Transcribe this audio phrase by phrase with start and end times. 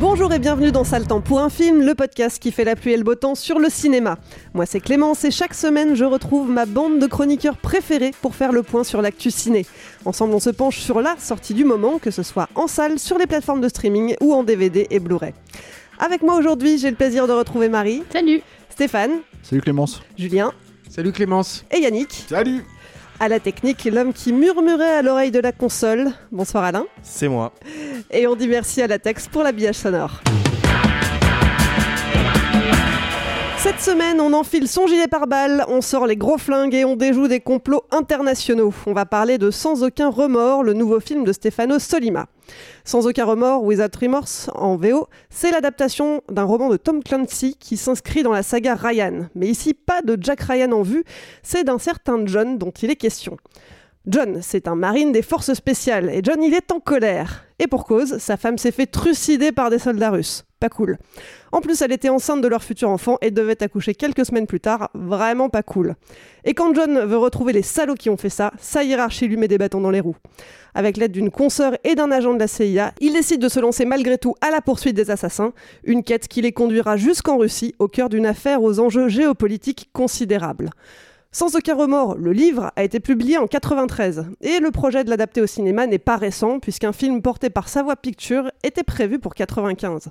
[0.00, 2.92] Bonjour et bienvenue dans Sale Temps pour un film, le podcast qui fait la pluie
[2.92, 4.16] et le beau temps sur le cinéma.
[4.54, 8.50] Moi c'est Clémence et chaque semaine je retrouve ma bande de chroniqueurs préférés pour faire
[8.50, 9.66] le point sur l'actu ciné.
[10.06, 13.18] Ensemble on se penche sur la sortie du moment, que ce soit en salle, sur
[13.18, 15.34] les plateformes de streaming ou en DVD et Blu-ray.
[15.98, 18.02] Avec moi aujourd'hui j'ai le plaisir de retrouver Marie.
[18.10, 18.40] Salut
[18.70, 19.20] Stéphane.
[19.42, 20.00] Salut Clémence.
[20.16, 20.50] Julien.
[20.88, 21.66] Salut Clémence.
[21.70, 22.24] Et Yannick.
[22.26, 22.64] Salut.
[23.22, 26.08] À la technique, l'homme qui murmurait à l'oreille de la console.
[26.32, 26.86] Bonsoir Alain.
[27.02, 27.52] C'est moi.
[28.10, 30.22] Et on dit merci à la Tex pour l'habillage sonore.
[33.58, 37.28] Cette semaine, on enfile son gilet pare-balles, on sort les gros flingues et on déjoue
[37.28, 38.72] des complots internationaux.
[38.86, 42.26] On va parler de Sans aucun remords, le nouveau film de Stefano Solima.
[42.84, 47.76] Sans aucun remords, Without Remorse en VO, c'est l'adaptation d'un roman de Tom Clancy qui
[47.76, 49.28] s'inscrit dans la saga Ryan.
[49.34, 51.04] Mais ici, pas de Jack Ryan en vue,
[51.42, 53.36] c'est d'un certain John dont il est question.
[54.06, 57.44] John, c'est un marine des forces spéciales, et John, il est en colère.
[57.58, 60.44] Et pour cause, sa femme s'est fait trucider par des soldats russes.
[60.60, 60.98] Pas cool.
[61.52, 64.60] En plus, elle était enceinte de leur futur enfant et devait accoucher quelques semaines plus
[64.60, 64.90] tard.
[64.92, 65.94] Vraiment pas cool.
[66.44, 69.48] Et quand John veut retrouver les salauds qui ont fait ça, sa hiérarchie lui met
[69.48, 70.16] des bâtons dans les roues.
[70.74, 73.86] Avec l'aide d'une consoeur et d'un agent de la CIA, il décide de se lancer
[73.86, 77.88] malgré tout à la poursuite des assassins, une quête qui les conduira jusqu'en Russie, au
[77.88, 80.68] cœur d'une affaire aux enjeux géopolitiques considérables.
[81.32, 85.40] Sans aucun remords, le livre a été publié en 93 et le projet de l'adapter
[85.40, 90.08] au cinéma n'est pas récent puisqu'un film porté par Savoie Pictures était prévu pour 95.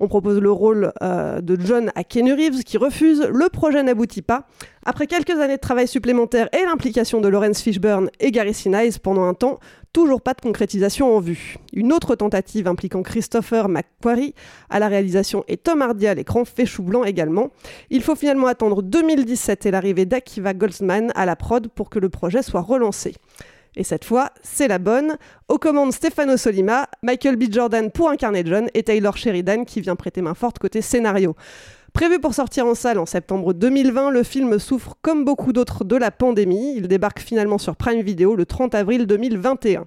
[0.00, 4.22] On propose le rôle euh, de John à Keanu Reeves qui refuse, le projet n'aboutit
[4.22, 4.46] pas.
[4.84, 9.24] Après quelques années de travail supplémentaire et l'implication de Lawrence Fishburne et Gary Sinise pendant
[9.24, 9.58] un temps,
[9.92, 11.56] toujours pas de concrétisation en vue.
[11.72, 14.34] Une autre tentative impliquant Christopher McQuarrie
[14.70, 17.50] à la réalisation et Tom Hardy à l'écran fait chou blanc également.
[17.90, 22.08] Il faut finalement attendre 2017 et l'arrivée d'Akiva Goldsman à la prod pour que le
[22.08, 23.14] projet soit relancé.
[23.76, 25.16] Et cette fois, c'est la bonne.
[25.48, 27.44] Aux commandes Stefano Solima, Michael B.
[27.50, 31.36] Jordan pour incarner John et Taylor Sheridan qui vient prêter main forte côté scénario.
[31.92, 35.96] Prévu pour sortir en salle en septembre 2020, le film souffre comme beaucoup d'autres de
[35.96, 36.74] la pandémie.
[36.76, 39.86] Il débarque finalement sur Prime Video le 30 avril 2021.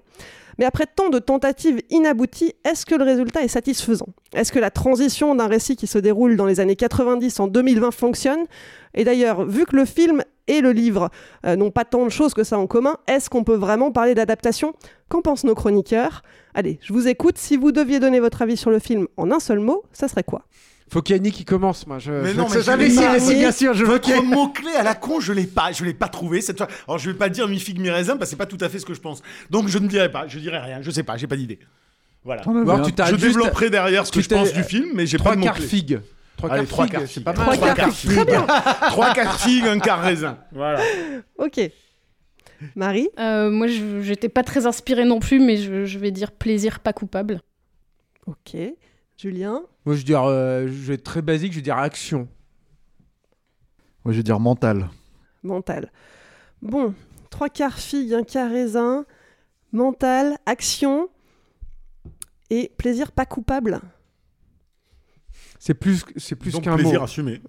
[0.58, 4.08] Mais après tant de tentatives inabouties, est-ce que le résultat est satisfaisant?
[4.34, 7.90] Est-ce que la transition d'un récit qui se déroule dans les années 90 en 2020
[7.90, 8.44] fonctionne?
[8.94, 11.10] Et d'ailleurs, vu que le film et le livre
[11.46, 14.14] euh, n'ont pas tant de choses que ça en commun, est-ce qu'on peut vraiment parler
[14.14, 14.74] d'adaptation?
[15.08, 16.22] Qu'en pensent nos chroniqueurs?
[16.54, 17.38] Allez, je vous écoute.
[17.38, 20.24] Si vous deviez donner votre avis sur le film en un seul mot, ça serait
[20.24, 20.42] quoi?
[20.90, 21.98] Faut qu'Yannick qui commence, moi.
[21.98, 24.72] Je, mais je non, mais jamais je si, pas, mais bien sûr, je Votre mot-clé
[24.78, 26.68] à la con, je l'ai pas, je l'ai pas trouvé cette fois.
[26.86, 28.68] Alors je vais pas dire mi figue mi raisin parce que c'est pas tout à
[28.68, 29.22] fait ce que je pense.
[29.48, 31.58] Donc je ne dirai pas, je dirai rien, je sais pas, j'ai pas d'idée.
[32.24, 32.42] Voilà.
[32.42, 35.40] Alors, tu je développerai derrière ce que je pense du film, mais j'ai pas de
[35.40, 35.66] Trois quarts mot-clé.
[35.66, 36.00] figue.
[36.42, 37.24] Trois Allez, quarts trois figue, quarts c'est figue.
[37.24, 37.44] pas mal.
[37.44, 38.10] Trois quarts quarts figue.
[38.10, 38.46] Très bien.
[38.46, 40.38] Trois quarts figues, un quart raisin.
[40.52, 40.80] Voilà.
[41.38, 41.60] Ok.
[42.76, 46.32] Marie Euh, Moi, je- j'étais pas très inspirée non plus, mais je, je vais dire
[46.32, 47.40] plaisir pas coupable.
[48.26, 48.56] Ok.
[49.16, 52.28] Julien Moi, je veux dire, euh, je vais être très basique, je vais dire action.
[54.04, 54.88] Moi je vais dire mental.
[55.44, 55.92] Mental.
[56.60, 56.92] Bon,
[57.30, 59.04] trois quarts figue, un quart raisin,
[59.72, 61.08] mental, action
[62.50, 63.80] et plaisir pas coupable.
[65.64, 67.04] C'est plus, c'est plus qu'un plaisir mot.
[67.04, 67.40] assumé.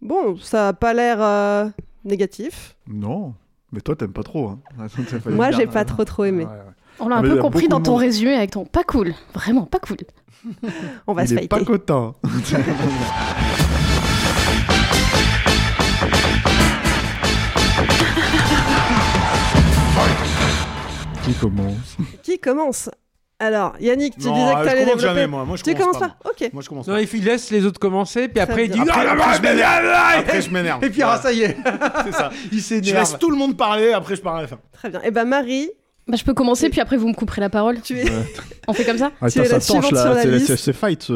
[0.00, 1.68] Bon, ça a pas l'air euh,
[2.04, 2.74] négatif.
[2.86, 3.34] Non,
[3.70, 4.48] mais toi t'aimes pas trop.
[4.48, 4.60] Hein.
[5.26, 6.44] Moi, j'ai pas trop trop aimé.
[6.46, 6.56] Ouais, ouais.
[7.00, 8.00] On l'a Ah, un mais peu compris dans ton monde.
[8.00, 9.12] résumé avec ton pas cool.
[9.34, 9.98] Vraiment pas cool.
[11.06, 11.70] On va se est pas fighter.
[11.72, 12.14] content.
[21.24, 21.96] Qui commence?
[22.22, 22.90] Qui commence?
[23.38, 25.02] Alors, Yannick, tu Non, disais que je t'allais commence développer.
[25.20, 25.44] jamais, moi.
[25.44, 26.50] Moi, je tu commence commences pas, pas, Ok.
[26.54, 27.02] Moi, je commence Non, pas.
[27.02, 28.80] il laisse les autres commencer, puis après il dit.
[28.80, 29.84] Après, après, je m'énerve.
[30.18, 30.84] Après, je m'énerve.
[30.84, 31.56] Et puis ah, ça y est,
[32.04, 32.30] C'est ça.
[32.50, 32.98] il Je s'énerve.
[32.98, 34.58] laisse tout le monde parler, après je parle à la fin.
[34.72, 35.02] Très bien.
[35.02, 35.68] Et ben Marie,
[36.08, 37.82] Bah, je peux commencer, puis après vous me couperez la parole.
[37.82, 38.06] tu es.
[38.68, 40.46] On fait comme ça Tu es la suivante sur là, la liste.
[40.46, 41.10] c'est c'est fight.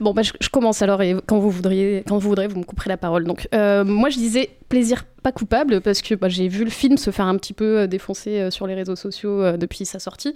[0.00, 2.88] Bon, bah, je, commence alors et quand vous voudriez, quand vous voudrez, vous me couperez
[2.88, 3.24] la parole.
[3.24, 6.96] Donc, euh, moi, je disais plaisir pas coupable parce que bah, j'ai vu le film
[6.96, 10.34] se faire un petit peu euh, défoncer euh, sur les réseaux sociaux depuis sa sortie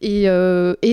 [0.00, 0.28] et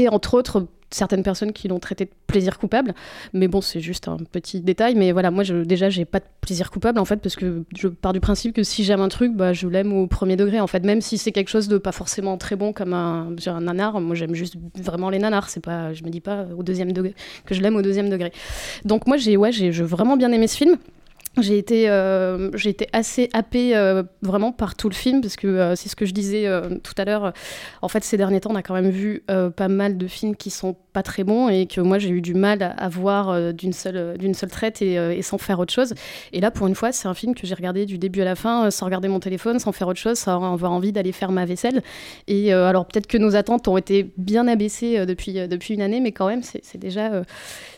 [0.09, 2.94] entre autres certaines personnes qui l'ont traité de plaisir coupable.
[3.33, 4.95] Mais bon, c'est juste un petit détail.
[4.95, 7.88] Mais voilà, moi, je, déjà, j'ai pas de plaisir coupable en fait parce que je
[7.88, 10.68] pars du principe que si j'aime un truc, bah, je l'aime au premier degré en
[10.68, 10.83] fait.
[10.83, 14.15] Même si c'est quelque chose de pas forcément très bon comme un, un nanar, moi
[14.15, 15.50] j'aime juste vraiment les nanars.
[15.50, 17.15] C'est pas, je me dis pas au deuxième degré
[17.45, 18.31] que je l'aime au deuxième degré.
[18.85, 20.77] Donc moi, j'ai ouais, j'ai vraiment bien aimé ce film.
[21.37, 25.75] J'ai été, euh, été assez happée euh, vraiment par tout le film parce que euh,
[25.75, 26.49] c'est ce que je disais
[26.83, 27.33] tout à l'heure.
[27.81, 29.23] En fait, ces derniers temps, on a quand même vu
[29.55, 32.33] pas mal de films qui sont pas très bons et que moi j'ai eu du
[32.33, 35.93] mal à, voir d'une seule, seule traite et, sans faire autre chose.
[36.33, 38.35] Et là, pour une fois, c'est un film que j'ai regardé du début à la
[38.35, 41.45] fin sans regarder mon téléphone, sans faire autre chose, sans avoir envie d'aller faire ma
[41.45, 41.83] vaisselle.
[42.27, 46.11] Et alors peut-être que nos attentes ont été bien abaissées depuis, depuis une année, mais
[46.11, 47.23] quand même, c'est déjà,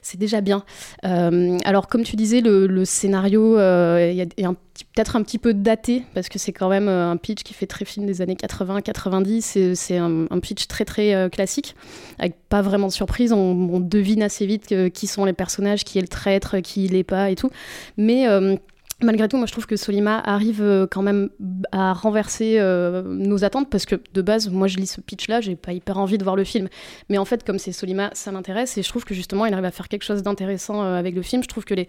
[0.01, 0.63] c'est déjà bien.
[1.03, 6.03] Alors, comme tu disais, le scénario euh, y a- est peut-être un petit peu daté
[6.13, 9.75] parce que c'est quand même euh, un pitch qui fait très film des années 80-90.
[9.75, 11.75] C'est, un, un pitch très très euh, classique
[12.19, 13.31] avec pas vraiment de surprise.
[13.33, 17.29] On, devine assez vite qui sont les personnages, qui est le traître, qui l'est pas
[17.31, 17.49] et tout.
[17.97, 18.55] Mais euh,
[19.03, 21.29] Malgré tout, moi je trouve que Solima arrive euh, quand même
[21.71, 25.55] à renverser euh, nos attentes parce que de base, moi je lis ce pitch-là, j'ai
[25.55, 26.67] pas hyper envie de voir le film.
[27.09, 29.65] Mais en fait, comme c'est Solima, ça m'intéresse et je trouve que justement il arrive
[29.65, 31.41] à faire quelque chose d'intéressant euh, avec le film.
[31.41, 31.87] Je trouve que les,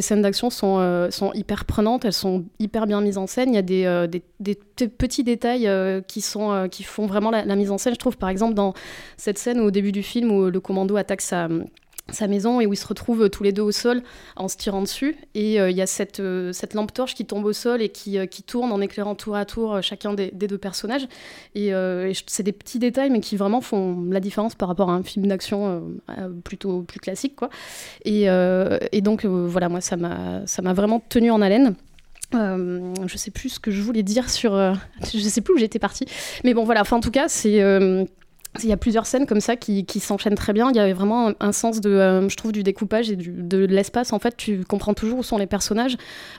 [0.00, 3.50] scènes d'action sont, hyper prenantes, elles sont hyper bien mises en scène.
[3.50, 4.22] Il y a des,
[4.98, 5.70] petits détails
[6.08, 7.94] qui font vraiment la, la mise en scène.
[7.94, 8.72] Je trouve par exemple dans
[9.16, 11.48] cette scène au début du film où le commando attaque sa
[12.12, 14.02] sa maison et où ils se retrouvent tous les deux au sol
[14.36, 15.16] en se tirant dessus.
[15.34, 17.88] Et euh, il y a cette, euh, cette lampe torche qui tombe au sol et
[17.88, 21.08] qui, euh, qui tourne en éclairant tour à tour euh, chacun des, des deux personnages.
[21.54, 24.92] Et, euh, c'est des petits détails, mais qui vraiment font la différence par rapport à
[24.92, 25.80] un film d'action euh,
[26.18, 27.36] euh, plutôt plus classique.
[27.36, 27.48] Quoi.
[28.04, 31.74] Et, euh, et donc, euh, voilà, moi, ça m'a vraiment tenu en haleine.
[32.34, 34.54] Euh, je sais plus ce que je voulais dire sur.
[34.54, 34.72] euh,
[35.14, 36.06] je sais plus où j'étais partie.
[36.42, 36.80] Mais bon, voilà.
[36.82, 37.62] Enfin, en tout cas, c'est.
[37.62, 38.04] euh,
[38.62, 40.70] il y a plusieurs scènes comme ça qui, s'enchaînent très bien.
[40.70, 44.12] Il y avait vraiment un, sens de, euh, je trouve, du découpage et de l'espace.
[44.12, 45.96] En fait, tu comprends toujours où sont les personnages.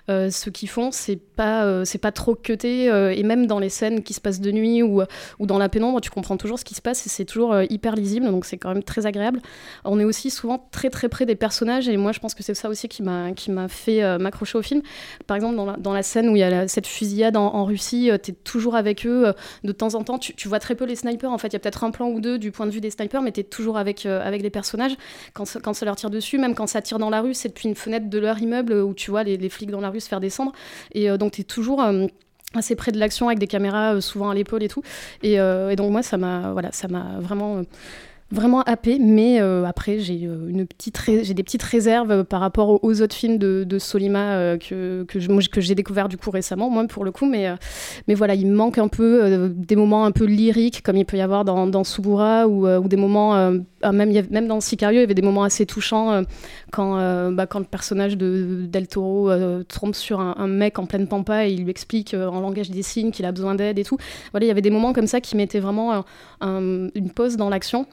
[0.09, 2.85] Euh, ce qu'ils font, c'est pas, euh, c'est pas trop cuté.
[2.85, 5.01] et même dans les scènes qui se passent de nuit ou,
[5.39, 8.27] dans la pénombre, tu comprends toujours ce qui se passe et c'est toujours hyper lisible.
[8.27, 9.41] Donc c'est quand même très agréable.
[9.83, 12.53] On est aussi souvent très très près des personnages et moi je pense que c'est
[12.53, 14.81] ça aussi qui m'a qui m'a fait m'accrocher au film.
[15.27, 18.33] Par exemple, dans la, scène où il y a cette fusillade en, Russie, tu es
[18.33, 19.33] toujours avec eux.
[19.63, 21.31] de temps en temps, tu vois très peu les snipers.
[21.31, 22.89] En fait, il y a peut-être un plan ou deux du point de vue des
[22.89, 24.95] snipers, mais tu es toujours avec, euh, avec les personnages.
[25.33, 27.67] Quand, quand ça leur tire dessus, même quand ça tire dans la rue, c'est depuis
[27.67, 30.19] une fenêtre de leur immeuble où tu vois les, flics dans la rue se faire
[30.19, 30.51] descendre.
[30.93, 31.81] Et euh, donc, tu es toujours.
[31.81, 32.07] euh,
[32.53, 34.81] assez près de l'action avec des caméras euh, souvent à l'épaule et tout
[35.23, 37.63] et, et donc moi ça m'a voilà ça m'a vraiment
[38.31, 42.39] vraiment happé mais euh, après j'ai euh, une petite j'ai des petites réserves euh, par
[42.39, 47.05] rapport aux, autres films de, Solima que que j'ai découvert du coup récemment moi pour
[47.05, 47.53] le coup mais
[48.07, 51.21] mais voilà il manque un peu des moments un peu lyriques comme il peut y
[51.21, 53.33] avoir dans, dans Subura ou, ou des moments
[53.81, 56.23] ah, même même dans Sicario il y avait des moments assez touchants
[56.71, 56.95] quand
[57.31, 59.29] bah, quand le personnage de Del Toro
[59.67, 63.11] tombe sur un, mec en pleine pampa et il lui explique en langage des signes
[63.11, 63.97] qu'il a besoin d'aide et tout.
[64.31, 66.05] Voilà il y avait des moments comme ça qui mettaient vraiment un-
[66.41, 67.85] un- une pause dans l'action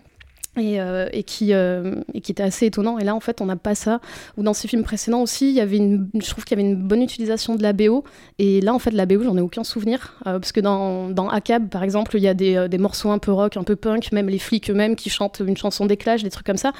[0.56, 2.98] et, euh, euh, et qui était assez étonnant.
[2.98, 4.00] Et là, en fait, on n'a pas ça.
[4.36, 6.68] Ou dans ces films précédents aussi, il y avait une, je trouve qu'il y avait
[6.68, 8.04] une bonne utilisation de la BO.
[8.38, 10.18] Et là, en fait, la BO, j'en ai aucun souvenir.
[10.26, 11.30] Euh, parce que dans, dans
[11.70, 14.28] par exemple, il y a des, des morceaux un peu rock, un peu punk, même
[14.28, 16.72] les flics eux-mêmes qui chantent une chanson d'éclage, des trucs comme ça.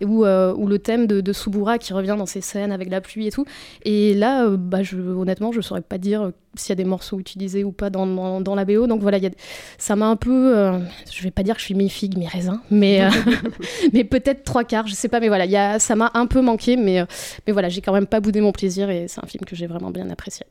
[0.00, 3.32] Où le thème de, de Subura qui revient dans ces scènes avec la pluie et
[3.32, 3.44] tout.
[3.84, 7.64] Et là, bah, je, honnêtement, je saurais pas dire s'il y a des morceaux utilisés
[7.64, 8.86] ou pas dans, dans, dans la BO.
[8.86, 9.30] Donc voilà, il y a,
[9.78, 10.56] ça m'a un peu.
[10.56, 10.78] euh,
[11.10, 13.10] je vais pas dire que je suis mi-figue, mi-raisin, mais, euh,
[13.92, 15.20] mais peut-être trois quarts, je sais pas.
[15.20, 17.06] Mais voilà, il y a, ça m'a un peu manqué, mais, euh,
[17.46, 19.66] mais voilà, j'ai quand même pas boudé mon plaisir et c'est un film que j'ai
[19.66, 20.46] vraiment bien apprécié.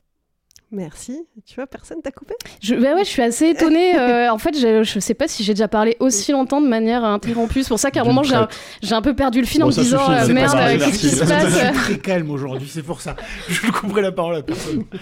[0.72, 1.26] Merci.
[1.46, 2.34] Tu vois, personne t'a coupé?
[2.62, 3.96] Je, ouais, ouais, je suis assez étonnée.
[4.00, 7.06] euh, en fait, je, je sais pas si j'ai déjà parlé aussi longtemps de manière
[7.06, 7.64] interrompue.
[7.64, 8.48] C'est pour ça qu'à un moment, j'ai un,
[8.82, 11.24] j'ai un peu perdu le fil en me disant suffit, euh, merde, qu'est-ce qui se
[11.24, 11.46] merci.
[11.46, 11.54] passe?
[11.54, 13.16] Je suis très calme aujourd'hui, c'est pour ça.
[13.48, 14.84] Je couperai la parole à personne.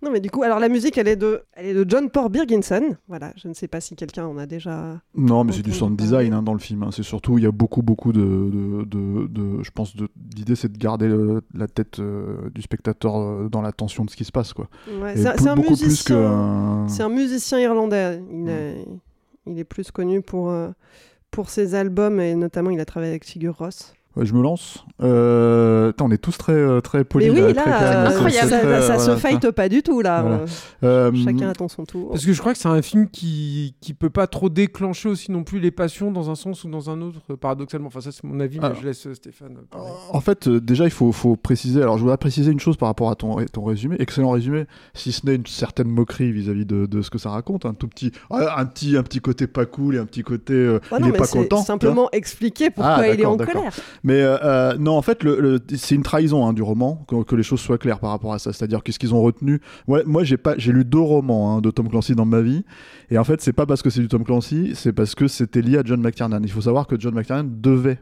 [0.00, 2.30] Non, mais du coup, alors la musique, elle est de, elle est de John Paul
[2.30, 2.96] Birginson.
[3.08, 5.00] Voilà, je ne sais pas si quelqu'un en a déjà.
[5.16, 6.84] Non, mais c'est du sound design hein, dans le film.
[6.84, 6.90] hein.
[6.92, 8.20] C'est surtout, il y a beaucoup, beaucoup de.
[8.20, 12.62] de, de, de- je pense, de- l'idée, c'est de garder le- la tête euh, du
[12.62, 14.52] spectateur euh, dans l'attention de ce qui se passe.
[14.52, 14.68] Quoi.
[15.02, 16.86] Ouais, c'est un- musicien.
[16.88, 18.22] C'est un musicien irlandais.
[18.30, 18.86] Il, est,
[19.46, 20.68] il est plus connu pour, euh,
[21.32, 23.94] pour ses albums et notamment il a travaillé avec Sigur Ross.
[24.18, 24.84] Ouais, je me lance.
[25.00, 27.30] Euh, attends, on est tous très, euh, très polis.
[27.32, 28.50] Mais oui, là, euh, incroyable.
[28.50, 30.22] ça, très, ça voilà, se fight pas du tout là.
[30.22, 30.36] Voilà.
[30.82, 32.10] Euh, Euh, Chacun attend son tour.
[32.10, 35.30] Parce que je crois que c'est un film qui, qui peut pas trop déclencher aussi
[35.30, 37.86] non plus les passions dans un sens ou dans un autre, euh, paradoxalement.
[37.86, 38.78] Enfin, ça, c'est mon avis, mais Alors.
[38.80, 39.88] je laisse euh, Stéphane parler.
[40.12, 41.80] En fait, euh, déjà, il faut, faut préciser.
[41.80, 43.96] Alors, je voudrais préciser une chose par rapport à ton, ton résumé.
[44.00, 47.66] Excellent résumé, si ce n'est une certaine moquerie vis-à-vis de, de ce que ça raconte.
[47.66, 50.54] Un tout petit, ah, un petit, un petit côté pas cool et un petit côté,
[50.54, 51.62] euh, Ah il non, est mais pas c'est content.
[51.62, 53.72] simplement expliquer pourquoi Ah, il est en colère.
[54.02, 55.26] Mais euh, euh, non, en fait,
[55.76, 58.52] c'est une trahison hein, du roman, que, les choses soient claires par rapport à ça.
[58.52, 59.60] C'est-à-dire qu'est-ce qu'ils ont retenu.
[59.86, 62.64] Moi, j'ai lu deux romans hein, de Tom Clancy dans ma vie,
[63.10, 65.62] et en fait, c'est pas parce que c'est du Tom Clancy, c'est parce que c'était
[65.62, 66.40] lié à John McTiernan.
[66.42, 67.98] Il faut savoir que John McTiernan devait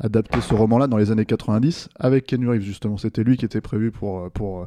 [0.00, 2.96] adapter ce roman-là dans les années 90 avec Ken Reeves justement.
[2.96, 4.62] C'était lui qui était prévu pour euh, pour.
[4.62, 4.66] euh,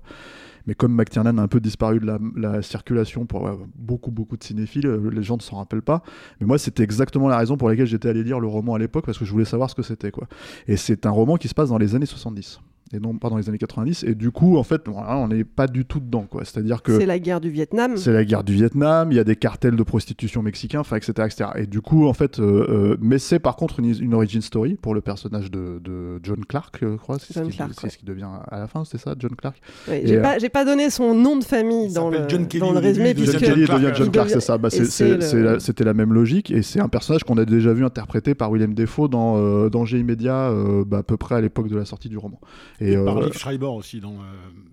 [0.67, 4.37] mais comme McTiernan a un peu disparu de la, la circulation pour euh, beaucoup beaucoup
[4.37, 6.03] de cinéphiles, les gens ne s'en rappellent pas.
[6.39, 9.05] Mais moi, c'était exactement la raison pour laquelle j'étais allé lire le roman à l'époque
[9.05, 10.27] parce que je voulais savoir ce que c'était quoi.
[10.67, 12.59] Et c'est un roman qui se passe dans les années 70
[12.93, 14.03] et non pas dans les années 90.
[14.03, 16.43] Et du coup, en fait, on n'est pas du tout dedans quoi.
[16.45, 17.97] C'est-à-dire que C'est la guerre du Vietnam.
[17.97, 21.11] c'est la guerre du Vietnam, il y a des cartels de prostitution mexicains, enfin, etc.,
[21.25, 21.49] etc.
[21.55, 24.75] Et du coup, en fait, euh, euh, mais c'est par contre une, une origin story
[24.75, 27.17] pour le personnage de, de John Clark, je crois.
[27.19, 27.89] C'est ce John qui- Clark, c'est ouais.
[27.89, 29.57] ce qui devient à la fin, c'est ça, John Clark?
[29.87, 32.61] Ouais, J'ai euh, pas, j'ai pas donné son nom de famille dans le, John Kelly
[32.61, 33.13] dans le résumé.
[33.15, 34.57] John Kelly Clark, devient John Clark, c'est ça.
[34.57, 36.87] Bah, et c'est- c'est c'est- le- c'est la- C'était la même logique, et c'est un
[36.89, 40.99] personnage qu'on a déjà vu interprété par Willem Dafoe dans euh, Danger immédiat, euh, bah,
[40.99, 42.39] à peu près à l'époque de la sortie du roman.
[42.81, 44.13] Et, euh, par Liv Schreiber aussi, dans, euh,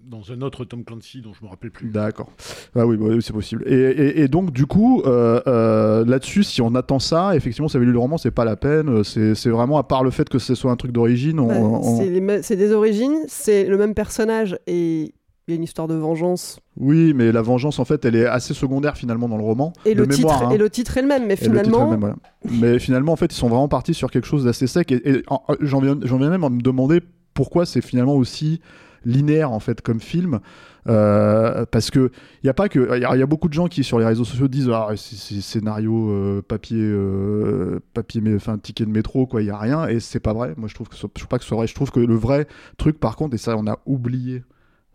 [0.08, 1.88] dans un autre Tom Clancy dont je me rappelle plus.
[1.90, 2.30] D'accord.
[2.76, 3.64] Ah oui, bah oui, c'est possible.
[3.66, 7.78] Et, et- et donc, du coup, euh, euh, là-dessus, si on attend ça, effectivement, ça
[7.78, 9.02] lu le roman, c'est pas la peine.
[9.04, 11.40] C'est c'est vraiment, à part le fait que ce soit un truc d'origine.
[11.40, 11.98] Ouais, on-
[12.42, 15.12] c'est des origines, c'est le même personnage et
[15.48, 16.58] il y a une histoire de vengeance.
[16.76, 19.72] Oui, mais la vengeance, en fait, elle est assez secondaire finalement dans le roman.
[19.84, 20.54] Et, le, mémoire, titre, hein.
[20.54, 22.16] et le titre est le même, mais Et le titre est finalement, le même, voilà.
[22.50, 24.90] Mais finalement, en fait, ils sont vraiment partis sur quelque chose d'assez sec.
[24.90, 27.00] Et, et en- j'en viens, j'en viens même à me demander
[27.36, 28.60] pourquoi c'est finalement aussi
[29.04, 30.40] linéaire en fait comme film.
[30.88, 32.10] Euh, parce que
[32.44, 36.10] il y a beaucoup de gens qui sur les réseaux sociaux disent ah c'est scénario
[36.10, 38.22] euh, papier euh, papier
[38.62, 40.54] ticket de métro quoi il y a rien et c'est pas vrai.
[40.56, 41.66] Moi je trouve que trouve pas que ce soit vrai.
[41.66, 42.46] Je trouve que le vrai
[42.78, 44.44] truc par contre et ça on a oublié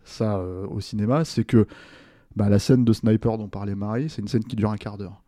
[0.04, 1.66] ça au cinéma c'est que
[2.34, 4.98] bah, la scène de sniper dont parlait Marie c'est une scène qui dure un quart
[4.98, 5.22] d'heure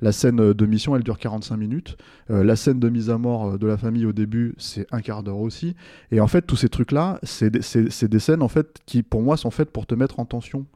[0.00, 1.96] la scène euh, de mission, elle dure 45 minutes.
[2.30, 5.00] Euh, la scène de mise à mort euh, de la famille au début, c'est un
[5.00, 5.74] quart d'heure aussi.
[6.10, 9.36] Et en fait, tous ces trucs-là, c'est des- des scènes en fait qui, pour moi,
[9.36, 10.66] sont faites pour te mettre en tension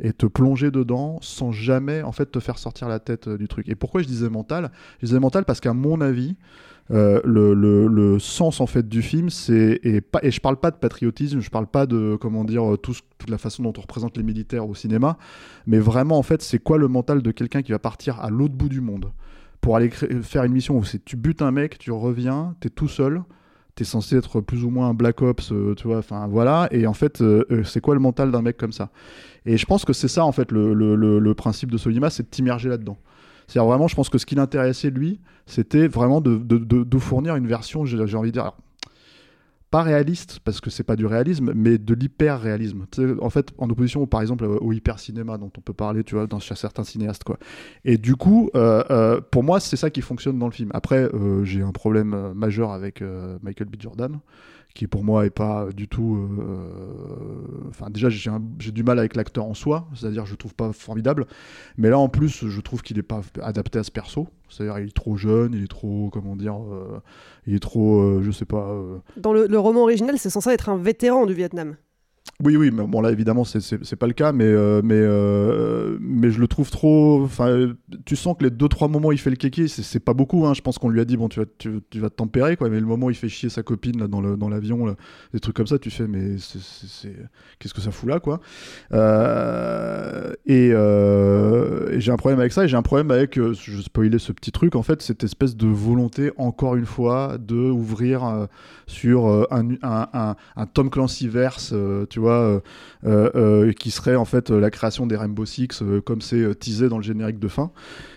[0.00, 3.68] et te plonger dedans sans jamais en fait te faire sortir la tête du truc.
[3.68, 4.72] Et pourquoi je disais mental?
[5.00, 6.34] Je disais mental parce qu'à mon avis,
[6.92, 10.76] euh, le, sens en fait du film, c'est et pas et je parle pas de
[10.76, 14.22] patriotisme, je parle pas de comment dire euh, toute la façon dont on représente les
[14.22, 15.16] militaires au cinéma,
[15.66, 18.54] mais vraiment en fait c'est quoi le mental de quelqu'un qui va partir à l'autre
[18.54, 19.10] bout du monde
[19.60, 23.22] pour aller faire une mission où tu butes un mec, tu reviens, t'es tout seul.
[23.74, 26.86] T'es censé être plus ou moins un Black Ops, euh, tu vois, enfin voilà, et
[26.86, 27.24] en fait,
[27.64, 28.90] c'est quoi le mental d'un mec comme ça?
[29.46, 32.28] Et je pense que c'est ça, en fait, le- le principe de Solima, c'est de
[32.28, 32.98] t'immerger là-dedans.
[33.46, 37.84] C'est-à-dire vraiment, je pense que ce qui l'intéressait, lui, c'était vraiment de, fournir une version,
[37.84, 38.52] j'ai envie de dire,
[39.72, 42.84] pas réaliste, parce que c'est pas du réalisme, mais de l'hyper-réalisme.
[43.22, 46.40] En fait, en opposition, par exemple, au hyper-cinéma dont on peut parler, tu vois, dans
[46.40, 47.38] chez certains cinéastes, quoi.
[47.86, 50.70] Et du coup, euh, euh, pour moi, c'est ça qui fonctionne dans le film.
[50.74, 53.02] Après, euh, j'ai un problème majeur avec
[53.42, 53.76] Michael B.
[53.80, 54.20] Jordan,
[54.74, 56.16] qui pour moi est pas du tout.
[56.40, 60.72] euh, Enfin, déjà, j'ai du mal avec l'acteur en soi, c'est-à-dire je le trouve pas
[60.72, 61.26] formidable.
[61.78, 64.28] Mais là, en plus, je trouve qu'il est pas adapté à ce perso.
[64.48, 67.00] C'est-à-dire, il est trop jeune, il est trop, comment dire, euh,
[67.46, 68.68] il est trop, euh, je sais pas.
[68.70, 71.76] euh, dans le roman original, c'est censé être un vétéran du Vietnam.
[72.44, 76.30] Oui, oui, mais bon là évidemment c'est- pas le cas, mais euh, mais euh, mais
[76.30, 77.22] je le trouve trop.
[77.22, 77.72] Enfin,
[78.04, 80.44] tu sens que les deux trois moments où il fait le kéké, c'est pas beaucoup.
[80.46, 80.54] Hein.
[80.54, 82.80] Je pense qu'on lui a dit bon tu vas tu, vas te tempérer quoi, mais
[82.80, 84.96] le moment où il fait chier sa copine là, dans dans l'avion, là,
[85.32, 87.12] des trucs comme ça, tu fais mais c'est-
[87.60, 88.40] qu'est-ce que ça fout là quoi.
[88.92, 94.32] Euh, et j'ai un problème avec ça, et j'ai un problème avec je spoilais ce
[94.32, 98.48] petit truc en fait, cette espèce de volonté encore une fois de ouvrir
[98.86, 101.72] sur un, un, un, Tom Clancy verse,
[102.12, 102.60] tu vois, euh,
[103.06, 106.98] euh, euh, qui serait en fait la création des Rainbow Six, comme c'est teasé dans
[106.98, 107.70] le générique de fin.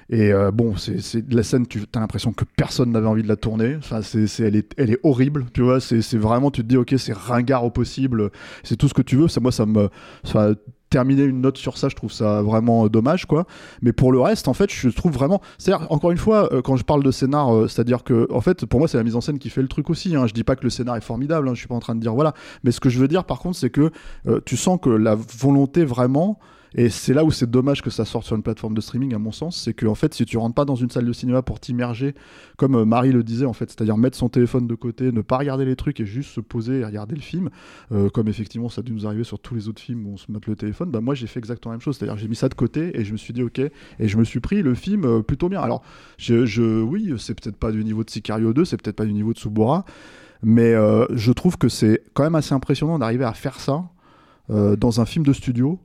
[0.09, 3.75] Et bon, c'est la scène, tu as l'impression que personne n'avait envie de la tourner.
[3.77, 5.79] Enfin, c'est elle, est, elle est horrible, tu vois.
[5.79, 8.29] C'est vraiment, tu te dis, ok, c'est ringard au possible,
[8.63, 9.27] c'est tout ce que tu veux.
[9.27, 9.89] Ça, moi, ça me.
[10.23, 10.53] Ça,
[10.89, 13.45] terminer une note sur ça, je trouve ça vraiment euh, dommage, quoi.
[13.81, 15.41] Mais pour le reste, en fait, je trouve vraiment.
[15.57, 18.65] C'est-à-dire, encore une fois, euh, quand je parle de scénar, euh, c'est-à-dire que, en fait,
[18.65, 20.15] pour moi, c'est la mise en scène qui fait le truc aussi.
[20.15, 20.27] Hein.
[20.27, 22.01] Je dis pas que le scénar est formidable, hein, je suis pas en train de
[22.01, 22.33] dire voilà.
[22.63, 23.91] Mais ce que je veux dire, par contre, c'est que
[24.45, 26.39] tu sens que la volonté vraiment
[26.77, 29.17] Et c'est là où c'est dommage que ça sorte sur une plateforme de streaming, à
[29.17, 29.55] mon sens.
[29.61, 32.13] C'est que, en fait, si tu rentres pas dans une salle de cinéma pour t'immerger,
[32.57, 35.37] comme euh, Marie le disait, en fait, c'est-à-dire mettre son téléphone de côté, ne pas
[35.37, 37.49] regarder les trucs et juste se poser et regarder le film,
[37.93, 40.17] euh, comme effectivement ça a dû nous arriver sur tous les autres films où on
[40.17, 41.97] se met le téléphone, bah moi j'ai fait exactement la même chose.
[41.97, 43.71] C'est-à-dire j'ai mis ça de côté et je me suis dit ok, et
[44.07, 45.61] je me suis pris le film euh, plutôt bien.
[45.61, 45.81] Alors,
[46.17, 49.13] je, je- oui, c'est peut-être pas du niveau de Sicario 2, c'est peut-être pas du
[49.13, 49.85] niveau de Subora,
[50.43, 50.73] mais
[51.13, 53.85] je trouve que c'est quand même assez impressionnant d'arriver à faire ça
[54.49, 55.79] dans un film de studio.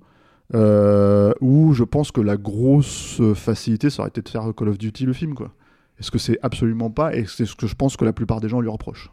[0.54, 4.78] Euh, où je pense que la grosse facilité ça aurait été de faire Call of
[4.78, 5.52] Duty le film quoi.
[5.98, 8.48] Est-ce que c'est absolument pas et c'est ce que je pense que la plupart des
[8.48, 9.10] gens lui reprochent.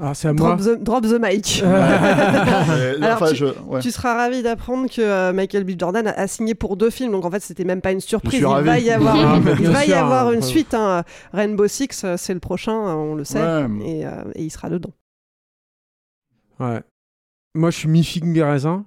[0.00, 0.56] Ah, c'est à moi.
[0.56, 1.62] Drop the, drop the mic.
[2.72, 3.80] Euh, Alors, enfin, tu, je- ouais.
[3.80, 5.72] tu seras ravi d'apprendre que euh, Michael B.
[5.78, 8.38] Jordan a, a signé pour deux films, donc en fait c'était même pas une surprise.
[8.40, 8.66] Il ravi.
[8.66, 10.32] va y avoir, Ah, il mais bien va y sûr, avoir hein.
[10.32, 10.72] une suite.
[10.72, 11.02] hein.
[11.34, 13.66] Rainbow Six, euh, c'est le prochain, on le sait, Ouais.
[13.84, 14.92] et, euh, et il sera dedans.
[16.58, 16.80] Ouais.
[17.54, 18.84] Moi, je suis mi-figue, mi-raisin.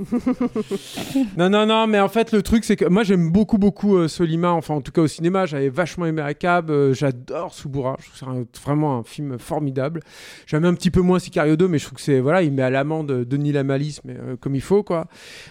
[1.36, 4.08] non, non, non, mais en fait, le truc, c'est que moi, j'aime beaucoup, beaucoup euh,
[4.08, 4.50] Solima.
[4.52, 6.70] Enfin, en tout cas, au cinéma, j'avais vachement aimé Akab.
[6.70, 7.96] euh, J'adore Subura.
[8.00, 10.00] Je trouve que c'est un- vraiment un film formidable.
[10.46, 12.20] J'aime un petit peu moins Sicario 2, mais je trouve que c'est.
[12.20, 15.06] Voilà, il met à l'amende Denis Lamalis, mais euh, comme il faut, quoi.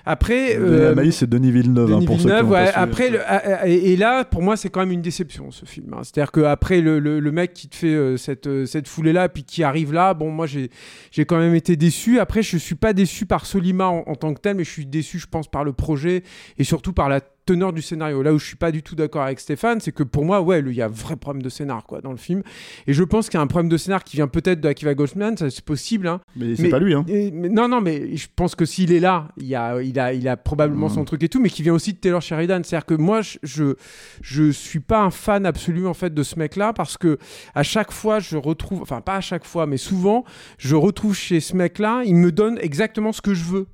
[0.06, 0.56] Après.
[0.56, 2.72] Denis euh, c'est Denis Villeneuve, hein, Denis pour ceux qui ouais.
[2.74, 3.20] Après, le-
[3.66, 5.94] et, et là, pour moi, c'est quand même une déception ce film.
[5.94, 6.02] hein.
[6.04, 9.44] C'est-à-dire qu'après le, le, le mec qui te fait euh, cette, euh, cette foulée-là, puis
[9.44, 10.70] qui arrive là, bon, moi, j'ai
[11.12, 12.20] j'ai quand même été déçu.
[12.20, 14.86] Après, je suis pas déçu par Solima en, en tant que tel, mais je suis
[14.86, 16.24] déçu, je pense, par le projet
[16.58, 18.22] et surtout par la teneur du scénario.
[18.22, 20.60] Là où je suis pas du tout d'accord avec Stéphane, c'est que pour moi, ouais,
[20.60, 22.44] il y a un vrai problème de scénar quoi dans le film.
[22.86, 24.94] Et je pense qu'il y a un problème de scénar qui vient peut-être de Akiva
[24.94, 26.08] Goldsman, ça c'est possible.
[26.08, 26.22] Hein.
[26.36, 27.04] Mais c'est pas lui, hein.
[27.08, 30.00] Et- mais non, non, mais je pense que s'il est là, il, y a, il,
[30.00, 32.62] a, il a probablement son truc et tout, mais qui vient aussi de Taylor Sheridan.
[32.64, 33.74] C'est-à-dire que moi, je, je,
[34.22, 37.18] je suis pas un fan absolu en fait de ce mec-là parce que
[37.56, 40.24] à chaque fois, je retrouve, enfin pas à chaque fois, mais souvent,
[40.60, 43.66] je retrouve chez ce mec-là, il me donne exactement ce que je veux.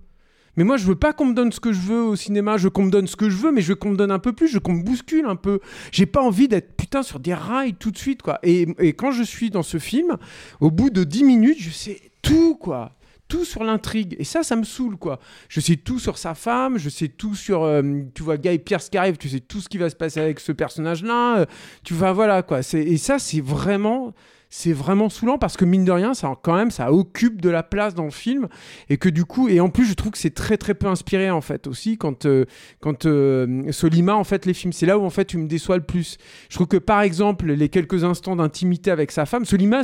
[0.57, 2.57] Mais moi, je veux pas qu'on me donne ce que je veux au cinéma.
[2.57, 4.11] Je veux qu'on me donne ce que je veux, mais je veux qu'on me donne
[4.11, 4.47] un peu plus.
[4.47, 5.59] Je veux qu'on me bouscule un peu.
[5.91, 8.39] J'ai pas envie d'être putain sur des rails tout de suite, quoi.
[8.43, 10.17] Et, et quand je suis dans ce film,
[10.61, 12.93] au bout de 10 minutes, je sais tout, quoi.
[13.27, 14.15] Tout sur l'intrigue.
[14.19, 15.19] Et ça, ça me saoule, quoi.
[15.49, 17.81] Je sais tout sur sa femme, je sais tout sur, euh,
[18.13, 20.39] tu vois, Guy Pierce qui arrive, tu sais tout ce qui va se passer avec
[20.39, 21.39] ce personnage-là.
[21.39, 21.45] euh,
[21.83, 22.59] tu vas, voilà, quoi.
[22.73, 24.13] Et ça, c'est vraiment
[24.57, 27.61] c'est vraiment saoulant parce que mine de rien ça quand même ça occupe de la
[27.61, 28.47] place dans le film
[28.89, 31.29] et que du coup et en plus je trouve que c'est très très peu inspiré
[31.29, 32.45] en fait aussi quand euh,
[32.79, 34.71] quand euh, Solima en fait les films.
[34.71, 36.17] C'est là où en fait tu me déçois le plus.
[36.47, 39.81] Je trouve que par exemple les quelques instants d'intimité avec sa femme Solima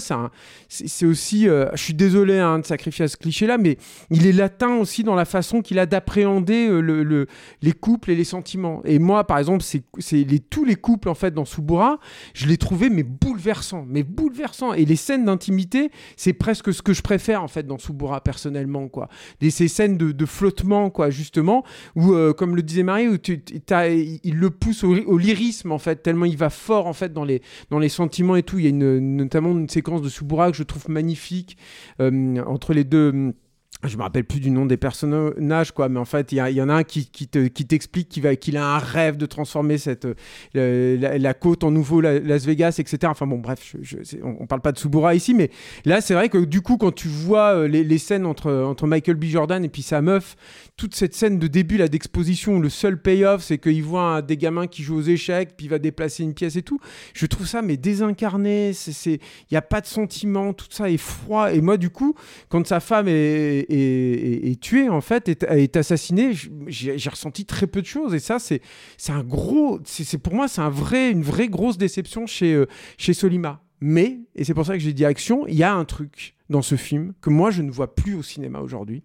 [0.70, 3.78] c'est aussi euh, je suis désolé hein, de sacrifier à ce cliché là mais
[4.10, 7.28] il est latin aussi dans la façon qu'il a d'appréhender le, le-
[7.62, 8.82] les couples et les sentiments.
[8.86, 9.84] Et moi par exemple c'est
[10.24, 12.00] les tous les couples en fait dans Subura
[12.34, 16.94] je les trouvais mais bouleversants mais bouleversants et les scènes d'intimité c'est presque ce que
[16.94, 19.10] je préfère en fait dans Subura personnellement quoi.
[19.42, 21.64] Ces scènes de, flottement quoi justement
[21.96, 26.26] où euh, comme le disait Marie où il le pousse au, lyrisme en fait tellement
[26.26, 28.60] il va fort en fait dans les dans les sentiments et tout.
[28.60, 31.58] Il y a notamment une séquence de Subura que je trouve magnifique
[32.00, 33.34] euh, entre les deux
[33.84, 36.70] je me rappelle plus du nom des personnages, quoi, mais en fait, il y, en
[36.70, 40.08] a un qui, qui te- qui t'explique qu'il a un rêve de transformer cette,
[40.56, 43.00] euh, la, côte en nouveau La- Las Vegas, etc.
[43.06, 43.76] Enfin bon, bref,
[44.24, 45.50] on, on parle pas de Subura ici, mais
[45.86, 49.16] là, c'est vrai que du coup, quand tu vois euh, les, scènes entre, entre Michael
[49.16, 49.26] B.
[49.26, 50.36] Jordan et puis sa meuf,
[50.78, 54.68] toute cette scène de début là d'exposition, le seul payoff, c'est qu'il voit des gamins
[54.68, 56.80] qui jouent aux échecs, puis il va déplacer une pièce et tout.
[57.14, 58.72] Je trouve ça, mais désincarné,
[59.06, 59.20] il
[59.52, 61.52] n'y a pas de sentiment, tout ça est froid.
[61.54, 62.16] Et moi, du coup,
[62.50, 67.68] quand sa femme est, est- tuée, en fait, est, est assassinée, j- j'ai ressenti très
[67.68, 68.14] peu de choses.
[68.14, 68.62] Et ça, c'est
[69.10, 69.80] un gros.
[69.86, 72.66] c'est Pour moi, c'est un vrai, une vraie grosse déception chez, euh,
[72.98, 73.64] chez Solima.
[73.82, 76.62] Mais, et c'est pour ça que j'ai dit action, il y a un truc dans
[76.62, 79.04] ce film que moi, je ne vois plus au cinéma aujourd'hui.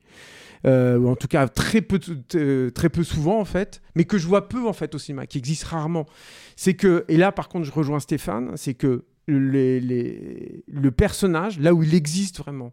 [0.67, 2.01] Euh, ou en tout cas très peu,
[2.35, 5.27] euh, très peu souvent en fait, mais que je vois peu en fait au cinéma,
[5.27, 6.07] qui existe rarement.
[6.57, 11.83] C'est que, et là par contre je rejoins Stéphane, c'est que le personnage, là où
[11.83, 12.73] il existe vraiment,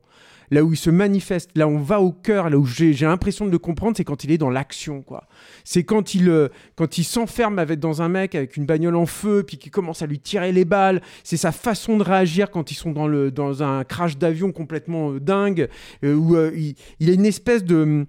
[0.52, 3.46] là où il se manifeste, là où on va au cœur, là où j'ai l'impression
[3.46, 5.28] de le comprendre, c'est quand il est dans l'action, quoi.
[5.64, 9.06] C'est quand il, euh, quand il s'enferme avec, dans un mec avec une bagnole en
[9.06, 11.02] feu, puis qu'il commence à lui tirer les balles.
[11.24, 15.14] C'est sa façon de réagir quand ils sont dans, le, dans un crash d'avion complètement
[15.14, 15.68] euh, dingue,
[16.04, 18.06] euh, il, il a une espèce de...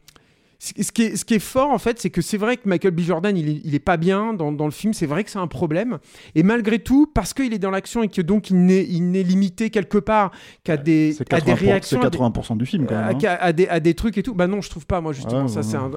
[0.78, 2.92] Ce qui, est, ce qui est fort, en fait, c'est que c'est vrai que Michael
[2.92, 3.00] B.
[3.00, 4.94] Jordan, il est, il est pas bien dans, dans le film.
[4.94, 5.98] C'est vrai que c'est un problème.
[6.34, 9.22] Et malgré tout, parce qu'il est dans l'action et que donc il n'est, il n'est
[9.22, 10.30] limité quelque part
[10.62, 11.98] qu'à des, à des 80%, réactions.
[12.00, 13.36] c'est à des- 80% du film, quand même, à- hein.
[13.40, 14.34] à, des, à des trucs et tout.
[14.34, 15.42] Bah non, je trouve pas, moi, justement.
[15.42, 15.90] Ouais, ça, ouais, c'est un-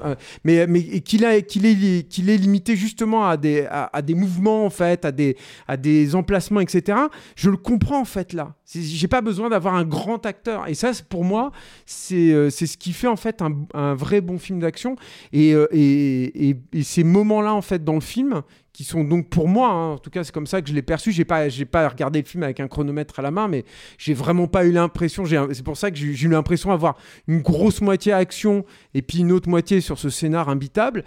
[0.44, 4.66] mais qu'il, a, qu'il, est, qu'il est limité justement à des, à, à des mouvements,
[4.66, 6.98] en fait, à des, à des emplacements, etc.
[7.36, 8.54] Je le comprends, en fait, là.
[8.64, 10.68] C'est- J'ai pas besoin d'avoir un grand acteur.
[10.68, 11.52] Et ça, pour moi,
[11.86, 14.96] c'est, euh, c'est ce qui fait, en fait, un, un vrai bon film d'action.
[15.32, 18.42] Et, euh, et, ces moments-là, en fait, dans le film,
[18.72, 20.82] qui sont donc pour moi, hein, en tout cas, c'est comme ça que je l'ai
[20.82, 21.10] perçu.
[21.10, 23.64] J'ai pas, j'ai pas regardé le film avec un chronomètre à la main, mais
[23.98, 25.24] j'ai vraiment pas eu l'impression.
[25.26, 29.18] C'est pour ça que j'ai j'ai eu l'impression d'avoir une grosse moitié action et puis
[29.18, 31.04] une autre moitié sur ce scénar imbitable.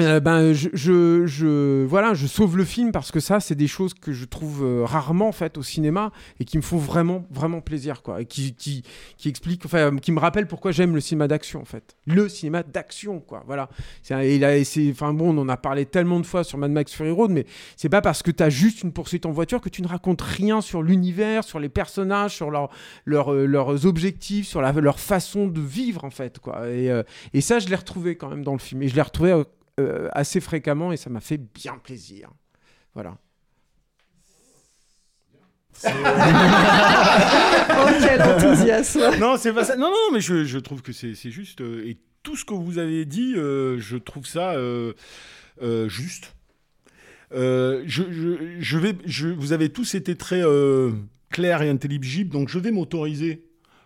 [0.00, 0.68] Euh, ben je,
[1.26, 4.64] je, voilà je sauve le film parce que ça c'est des choses que je trouve
[4.64, 8.20] euh, rarement en fait au cinéma et qui me font vraiment vraiment plaisir quoi.
[8.20, 8.82] Et qui qui,
[9.16, 11.96] qui expliquent enfin qui me rappellent pourquoi j'aime le cinéma d'action en fait.
[12.06, 13.68] Le cinéma d'action quoi voilà.
[14.10, 16.92] Et là, c'est enfin bon on en a parlé tellement de fois sur Mad Max
[16.92, 19.68] Fury Road mais c'est pas parce que tu as juste une poursuite en voiture que
[19.68, 22.70] tu ne racontes rien sur l'univers sur les personnages sur leur,
[23.04, 26.68] leur, euh, leurs objectifs sur leur façon de vivre en fait quoi.
[26.68, 27.02] Et, euh,
[27.34, 28.82] et ça je l'ai retrouvé quand même dans le film.
[28.82, 29.42] Et je l'ai retrouvé
[29.78, 32.30] euh, assez fréquemment et ça m'a fait bien plaisir.
[32.94, 33.16] Voilà.
[35.84, 35.88] Oh,
[38.00, 39.76] quel enthousiasme non, c'est pas ça.
[39.76, 41.60] Non, non, mais je, je trouve que c'est c'est juste.
[41.60, 44.92] euh, et tout ce que vous avez dit, euh, je trouve ça euh,
[45.62, 46.34] euh, juste.
[47.32, 50.92] Euh, je, je- je vais, je, vous avez tous été très euh,
[51.30, 53.44] clairs et intelligibles, donc je vais m'autoriser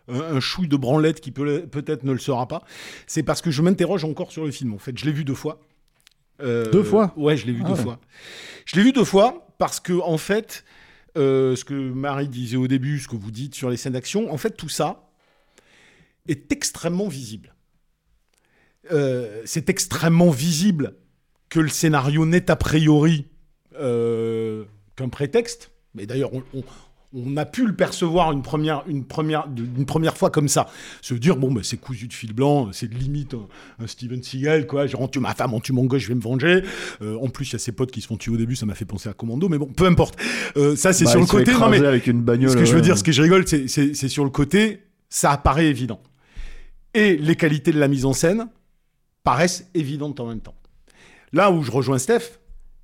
[0.08, 2.62] un, un chouille de branlette qui peut- peut-être ne le sera pas.
[3.06, 4.72] C'est parce que je m'interroge encore sur le film.
[4.74, 5.60] En fait, je l'ai vu deux fois.
[6.40, 7.82] Euh, Deux fois Ouais, je l'ai vu Ah deux ouais.
[7.82, 8.00] fois.
[8.64, 10.64] Je l'ai vu deux fois parce que, en fait,
[11.16, 14.32] euh, ce que Marie disait au début, ce que vous dites sur les scènes d'action,
[14.32, 15.08] en fait, tout ça
[16.26, 17.54] est extrêmement visible.
[18.90, 20.94] Euh, c'est extrêmement visible
[21.48, 23.26] que le scénario n'est a priori
[23.78, 24.64] euh,
[24.96, 25.70] qu'un prétexte.
[25.94, 26.64] Mais d'ailleurs, on, on-
[27.14, 29.46] on a pu le percevoir une première, une première,
[29.76, 30.66] une première fois comme ça.
[31.02, 33.46] Se dire, bon, bah, c'est cousu de fil blanc, c'est limite un,
[33.84, 34.86] un Steven Seagal, quoi.
[34.86, 36.62] Genre, on tue ma femme, on tue mon gars, je vais me venger.
[37.02, 38.64] Euh, en plus, il y a ses potes qui se font tuer au début, ça
[38.66, 40.18] m'a fait penser à Commando, mais bon, peu importe.
[40.56, 41.52] Euh, ça, c'est Bah, sur le côté.
[41.52, 42.82] Non, mais avec une bagnole, ce que je veux ouais.
[42.82, 46.00] dire, ce que je rigole, c'est- c'est c'est sur le côté, ça apparaît évident.
[46.94, 48.48] Et les qualités de la mise en scène
[49.24, 50.54] paraissent évidentes en même temps.
[51.32, 52.38] Là où je rejoins Steph,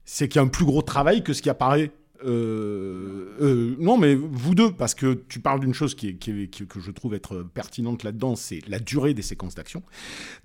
[0.04, 1.90] c'est qu'il y a un plus gros travail que ce qui apparaît.
[2.24, 6.90] Euh, euh, non, mais vous deux, parce que tu parles d'une chose qui que je
[6.90, 9.82] trouve être pertinente là-dedans, c'est la durée des séquences d'action.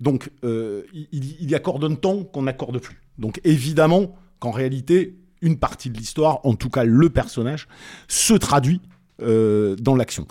[0.00, 3.00] Donc, euh, il, il accorde un temps qu'on n'accorde plus.
[3.18, 7.68] Donc, évidemment qu'en réalité, une partie de l'histoire, en tout cas le personnage,
[8.08, 8.80] se traduit
[9.18, 10.26] dans l'action.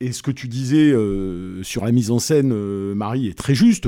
[0.00, 3.54] Et ce que tu disais euh, sur la mise en scène, euh, Marie, est très
[3.54, 3.86] juste.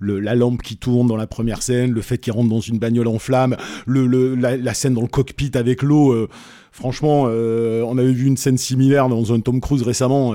[0.00, 3.08] La lampe qui tourne dans la première scène, le fait qu'il rentre dans une bagnole
[3.08, 6.12] en flammes, le, la, scène dans le cockpit avec l'eau.
[6.12, 6.28] euh,
[6.72, 10.32] franchement, on avait vu une scène similaire dans un Tom Cruise récemment.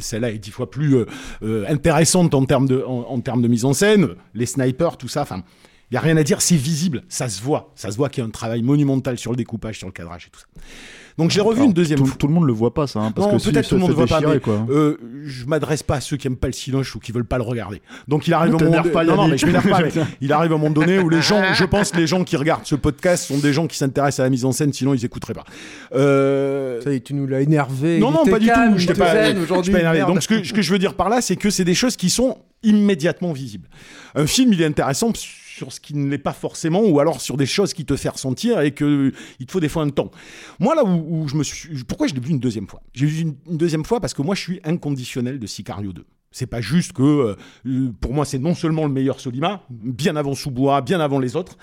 [0.00, 0.96] Celle-là est dix fois plus
[1.68, 4.08] intéressante en termes, de, en, termes de mise en scène.
[4.34, 5.24] Les snipers, tout ça.
[5.30, 7.72] Il n'y a rien à dire, c'est visible, ça se voit.
[7.76, 10.26] Ça se voit qu'il y a un travail monumental sur le découpage, sur le cadrage
[10.26, 10.46] et tout ça.
[11.18, 12.16] Donc j'ai revu Alors, une deuxième tout, fois.
[12.18, 13.74] Tout le monde le voit pas ça, hein, parce non, que si, peut-être il tout
[13.76, 14.66] le monde ne fait voit pas, mais quoi.
[14.68, 17.38] euh, je m'adresse pas à ceux qui aiment pas le cinoche ou qui veulent pas
[17.38, 17.80] le regarder.
[18.06, 19.40] Donc il arrive Ne un moment t'énerve pas, non, non, mais Yannick.
[19.40, 22.06] je m'énerve pas, mais il arrive un moment donné où les gens, je pense, les
[22.06, 24.72] gens qui regardent ce podcast sont des gens qui s'intéressent à la mise en scène,
[24.72, 25.44] sinon ils écouteraient pas.
[25.94, 27.98] Euh, Ça y est, tu nous l'as énervé.
[27.98, 28.78] non, non, pas du calme, tout.
[28.78, 29.72] Je il t'ai pas, zen je aujourd'hui.
[29.72, 30.12] t'ai pas énervé.
[30.12, 31.96] Donc, ce que, ce que je veux dire par là, c'est que c'est des choses
[31.96, 33.68] qui sont immédiatement visibles.
[34.14, 35.12] Un film, il est intéressant
[35.56, 38.10] sur ce qui ne l'est pas forcément, ou alors sur des choses qui te fait
[38.10, 40.10] ressentir et que il te faut des fois un temps.
[40.60, 42.82] Moi, là où, je me suis, pourquoi je l'ai vu une deuxième fois?
[42.92, 46.04] J'ai vu une, deuxième fois parce que moi, je suis inconditionnel de Sicario 2.
[46.30, 50.34] C'est pas juste que, euh, pour moi, c'est non seulement le meilleur Solima, bien avant
[50.34, 51.56] Sous-Bois, bien avant les autres.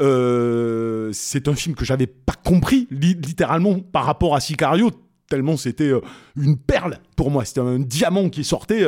[0.00, 4.90] Euh, c'est un film que j'avais pas compris, li- littéralement, par rapport à Sicario,
[5.28, 6.00] tellement c'était euh,
[6.36, 7.44] une perle pour moi.
[7.44, 8.84] C'était un diamant qui sortait.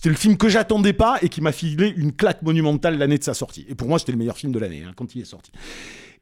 [0.00, 3.22] C'était le film que j'attendais pas et qui m'a filé une claque monumentale l'année de
[3.22, 3.66] sa sortie.
[3.68, 5.52] Et pour moi, c'était le meilleur film de l'année hein, quand il est sorti.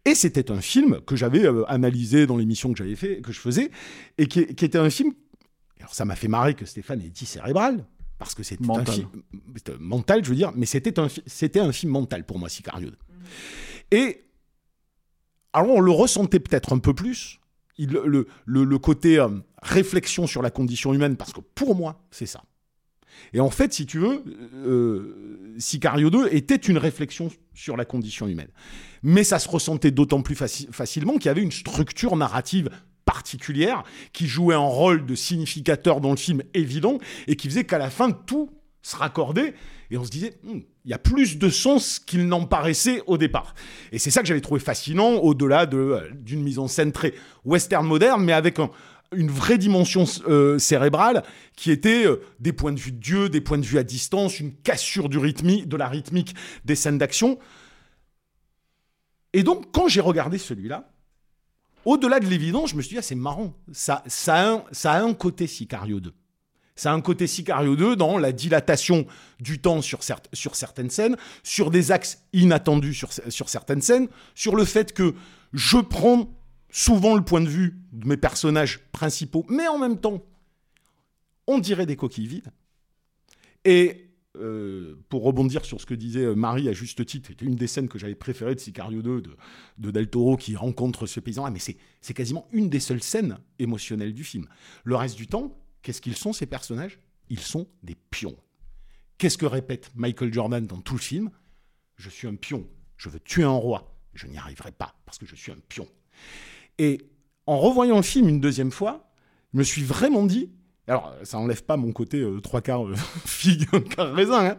[0.05, 3.39] Et c'était un film que j'avais euh, analysé dans l'émission que j'avais fait, que je
[3.39, 3.71] faisais,
[4.19, 5.13] et qui, qui était un film.
[5.79, 7.87] Alors ça m'a fait marrer que Stéphane ait dit cérébral,
[8.19, 8.95] parce que c'était un Mental.
[8.97, 9.09] film
[9.79, 12.91] mental, je veux dire, mais c'était un, fi- c'était un film mental pour moi, Sicario
[12.91, 12.97] 2.
[13.93, 14.25] Et
[15.53, 17.39] alors on le ressentait peut-être un peu plus,
[17.77, 19.29] il- le, le- le côté euh,
[19.63, 22.43] réflexion sur la condition humaine, parce que pour moi, c'est ça.
[23.33, 24.23] Et en fait, si tu veux,
[24.67, 28.49] euh, Sicario 2 était une réflexion sur la condition humaine.
[29.03, 32.71] Mais ça se ressentait d'autant plus faci- facilement qu'il y avait une structure narrative
[33.05, 37.79] particulière qui jouait un rôle de significateur dans le film évident et qui faisait qu'à
[37.79, 38.51] la fin, tout
[38.83, 39.55] se raccordait
[39.91, 43.19] et on se disait, Hmm, il y a plus de sens qu'il n'en paraissait au
[43.19, 43.55] départ.
[43.93, 47.15] Et c'est ça que j'avais trouvé fascinant, au-delà de, euh, d'une mise en scène très
[47.45, 48.71] western moderne, mais avec un-
[49.15, 51.23] une vraie dimension euh, cérébrale
[51.57, 54.41] qui était euh, des points de vue de Dieu, des points de vue à distance,
[54.41, 57.39] une cassure de la rythmique des scènes d'action.
[59.33, 60.91] Et donc, quand j'ai regardé celui-là,
[61.85, 65.47] au-delà de l'évidence, je me suis dit, ah, c'est marrant, ça, ça, a un, côté
[65.47, 66.13] Sicario 2.
[66.77, 69.07] Ça a un côté Sicario 2 dans la dilatation
[69.41, 70.01] du temps sur,
[70.33, 75.15] sur certaines scènes, sur des axes inattendus sur, sur certaines scènes, sur le fait que
[75.53, 76.29] je prends
[76.71, 80.23] souvent le point de vue de mes personnages principaux, mais en même temps,
[81.47, 82.53] on dirait des coquilles vides.
[83.65, 87.57] Et euh, pour rebondir sur ce que disait euh, Marie à juste titre, c'était une
[87.57, 89.37] des scènes que j'avais préférées de Sicario 2 de,
[89.79, 91.45] de Del Toro qui rencontre ce paysan.
[91.45, 94.47] Ah, mais c'est quasiment une des seules scènes émotionnelles du film.
[94.85, 97.01] Le reste du temps, qu'est-ce qu'ils sont ces personnages?
[97.31, 98.37] Ils sont des pions.
[99.17, 101.31] Qu'est-ce que répète Michael Jordan dans tout le film?
[101.97, 102.67] Je suis un pion.
[102.97, 103.99] Je veux tuer un roi.
[104.15, 105.89] Je n'y arriverai pas parce que je suis un pion.
[106.79, 107.01] Et
[107.47, 109.11] en revoyant le film une deuxième fois,
[109.53, 110.51] je me suis vraiment dit,
[110.87, 112.95] alors ça enlève pas mon côté euh, trois quarts euh,
[113.27, 114.57] figue, un quart raisin, hein.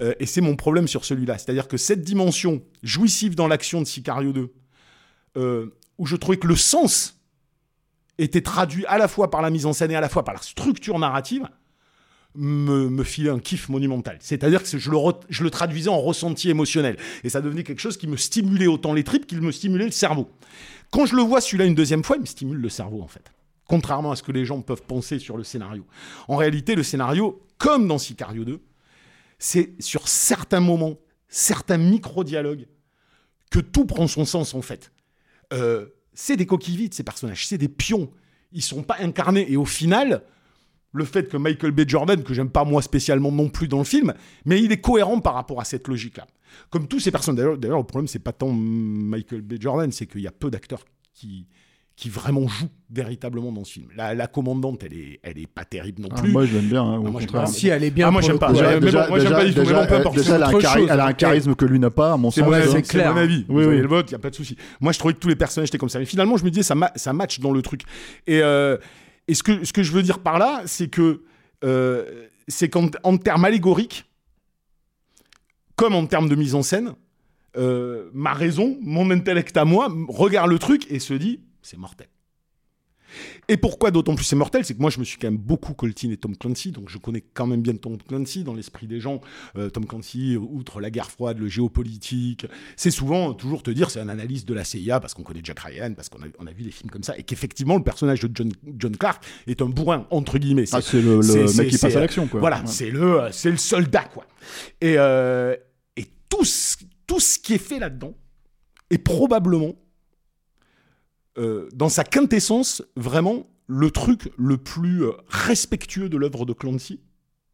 [0.00, 1.38] Euh, et c'est mon problème sur celui-là.
[1.38, 4.52] C'est-à-dire que cette dimension jouissive dans l'action de Sicario 2,
[5.36, 7.20] euh, où je trouvais que le sens
[8.18, 10.34] était traduit à la fois par la mise en scène et à la fois par
[10.34, 11.48] la structure narrative,
[12.36, 14.16] me, filait un kiff monumental.
[14.20, 16.96] C'est-à-dire que je le traduisais en ressenti émotionnel.
[17.22, 19.92] Et ça devenait quelque chose qui me stimulait autant les tripes qu'il me stimulait le
[19.92, 20.28] cerveau.
[20.90, 23.32] Quand je le vois celui-là une deuxième fois, il me stimule le cerveau en fait.
[23.66, 25.86] Contrairement à ce que les gens peuvent penser sur le scénario.
[26.28, 28.60] En réalité, le scénario, comme dans Sicario 2,
[29.38, 32.66] c'est sur certains moments, certains micro-dialogues,
[33.50, 34.92] que tout prend son sens en fait.
[35.52, 38.10] Euh, c'est des coquilles ces personnages, c'est des pions.
[38.52, 39.50] Ils sont pas incarnés.
[39.50, 40.22] Et au final,
[40.94, 41.82] le fait que Michael B.
[41.86, 44.14] Jordan, que j'aime pas moi spécialement non plus dans le film,
[44.46, 46.26] mais il est cohérent par rapport à cette logique-là.
[46.70, 47.34] Comme tous ces personnes.
[47.34, 49.54] D'ailleurs, d'ailleurs, le problème, c'est pas tant Michael B.
[49.60, 51.46] Jordan, c'est qu'il y a peu d'acteurs qui,
[51.96, 53.86] qui vraiment jouent véritablement dans ce film.
[53.96, 56.30] La, la commandante, elle est, elle est pas terrible non Ah, plus.
[56.30, 57.46] moi, je l'aime bien, hein, Ah, moi, pas.
[57.46, 58.46] Si, elle est bien Ah, moi, j'aime pas.
[58.48, 58.52] coup.
[58.52, 60.16] Déjà, mais bon, moi, j'aime pas du tout, mais déjà, bon, peu importe.
[60.16, 60.88] déjà, elle a un, autre chari- chose.
[60.92, 62.54] elle a un charisme que lui n'a pas, à mon C'est sens.
[62.54, 62.60] hein.
[62.66, 63.12] c'est c'est clair.
[63.14, 63.44] mon avis.
[63.48, 63.78] Oui, Vous oui.
[63.80, 64.56] le vote, il n'y a pas de souci.
[64.80, 65.98] Moi, je trouvais que tous les personnages étaient comme ça.
[65.98, 67.82] Mais finalement, je me disais, ça, ma- ça match dans le truc.
[68.28, 68.76] Et, euh,
[69.28, 71.22] et ce, que, ce que je veux dire par là, c'est que
[71.64, 74.04] euh, c'est qu'en en termes allégoriques,
[75.76, 76.94] comme en termes de mise en scène,
[77.56, 82.08] euh, ma raison, mon intellect à moi, regarde le truc et se dit, c'est mortel.
[83.48, 85.74] Et pourquoi d'autant plus c'est mortel C'est que moi, je me suis quand même beaucoup
[85.74, 89.20] coltiné Tom Clancy, donc je connais quand même bien Tom Clancy dans l'esprit des gens.
[89.56, 92.46] Euh, Tom Clancy, outre la guerre froide, le géopolitique,
[92.76, 95.60] c'est souvent toujours te dire c'est un analyste de la CIA parce qu'on connaît Jack
[95.60, 98.20] Ryan, parce qu'on a, on a vu des films comme ça, et qu'effectivement, le personnage
[98.20, 100.64] de John, John Clark est un bourrin, entre guillemets.
[100.72, 102.40] Ah, c'est le- le c'est- mec c'est- qui passe c'est- à l'action, quoi.
[102.40, 102.66] Voilà, Ouais.
[102.66, 104.26] c'est le, c'est le soldat, quoi.
[104.80, 105.54] Et, euh,
[105.96, 108.14] et tout, ce, tout ce qui est fait là-dedans
[108.90, 109.74] est probablement
[111.38, 117.00] euh, dans sa quintessence, vraiment le truc le plus euh, respectueux de l'œuvre de Clancy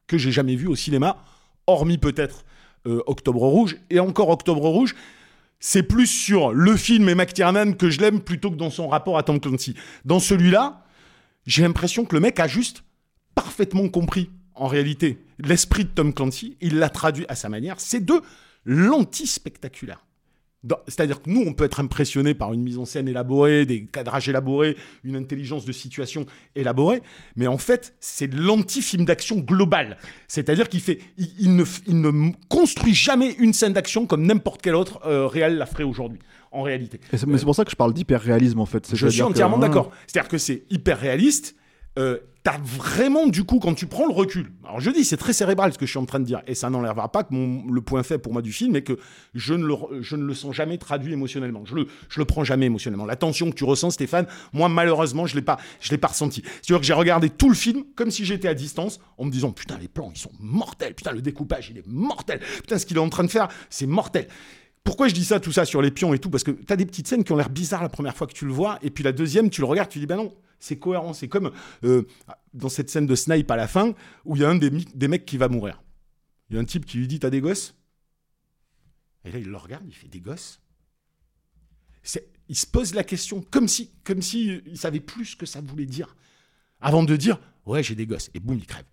[0.07, 1.25] que j'ai jamais vu au cinéma,
[1.67, 2.45] hormis peut-être
[2.87, 3.77] euh, Octobre Rouge.
[3.91, 4.95] Et encore Octobre Rouge,
[5.61, 9.17] c'est plus sur le film et McTiernan que je l'aime plutôt que dans son rapport
[9.19, 9.75] à Tom Clancy.
[10.05, 10.85] Dans celui-là,
[11.47, 12.83] j'ai l'impression que le mec a juste
[13.35, 16.57] parfaitement compris, en réalité, l'esprit de Tom Clancy.
[16.61, 17.79] Il l'a traduit à sa manière.
[17.79, 18.21] C'est de
[18.65, 20.05] l'anti-spectaculaire.
[20.89, 24.29] C'est-à-dire que nous, on peut être impressionné par une mise en scène élaborée, des cadrages
[24.29, 27.03] élaborés, une intelligence de situation élaborée,
[27.35, 29.97] mais en fait, c'est l'anti-film d'action global.
[30.29, 34.75] C'est-à-dire qu'il fait, il, il ne, il construit jamais une scène d'action comme n'importe quel
[34.75, 36.19] autre euh, réel la ferait aujourd'hui,
[36.53, 37.01] en réalité.
[37.13, 38.85] Et c'est mais c'est pour ça que je parle d'hyper réalisme en fait.
[38.91, 39.91] Je C'est-à-dire suis entièrement hein, d'accord.
[40.07, 41.57] C'est-à-dire que c'est hyper réaliste.
[41.99, 44.51] Euh, T'as vraiment, du coup, quand tu prends le recul.
[44.65, 46.41] Alors, je dis, c'est très cérébral ce que je suis en train de dire.
[46.47, 48.99] Et ça n'enlèvera pas que mon, le point fait pour moi du film est que
[49.35, 51.67] je ne, le, je ne le sens jamais traduit émotionnellement.
[51.67, 53.05] Je le, je le prends jamais émotionnellement.
[53.05, 56.43] La tension que tu ressens, Stéphane, moi, malheureusement, je l'ai pas, je l'ai pas ressenti.
[56.63, 59.53] C'est-à-dire que j'ai regardé tout le film comme si j'étais à distance en me disant,
[59.53, 60.95] putain, les plans, ils sont mortels.
[60.95, 62.41] Putain, le découpage, il est mortel.
[62.63, 64.29] Putain, ce qu'il est en train de faire, c'est mortel.
[64.91, 66.31] Pourquoi je dis ça, tout ça sur les pions et tout?
[66.31, 68.33] Parce que tu as des petites scènes qui ont l'air bizarres la première fois que
[68.33, 70.81] tu le vois, et puis la deuxième, tu le regardes, tu dis, ben non, c'est
[70.81, 71.13] cohérent.
[71.13, 71.53] C'est comme
[71.85, 72.09] euh,
[72.55, 75.07] dans cette scène de Snipe à la fin, où il y a un des, des
[75.07, 75.81] mecs qui va mourir.
[76.49, 77.77] Il y a un type qui lui dit, t'as des gosses?
[79.25, 80.61] Et là, il le regarde, il fait des gosses?
[82.49, 85.47] Il se pose la question, comme si, comme si euh, il savait plus ce que
[85.47, 86.17] ça voulait dire,
[86.81, 88.87] avant de dire, ouais, j'ai des gosses, et boum, il crève.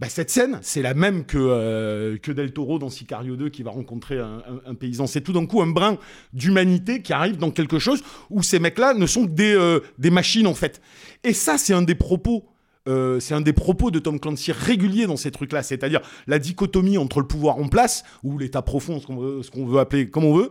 [0.00, 3.62] Bah, cette scène, c'est la même que, euh, que Del Toro dans Sicario 2 qui
[3.62, 5.06] va rencontrer un, paysan.
[5.06, 5.98] C'est tout d'un coup un brin
[6.32, 10.10] d'humanité qui arrive dans quelque chose où ces mecs-là ne sont que des, euh, des
[10.10, 10.80] machines en fait.
[11.22, 12.44] Et ça, c'est un des propos.
[12.88, 16.98] euh, c'est un des propos de Tom Clancy réguliers dans ces trucs-là, c'est-à-dire la dichotomie
[16.98, 20.34] entre le pouvoir en place, ou l'état profond, ce qu'on veut, veut appeler comme on
[20.34, 20.50] veut,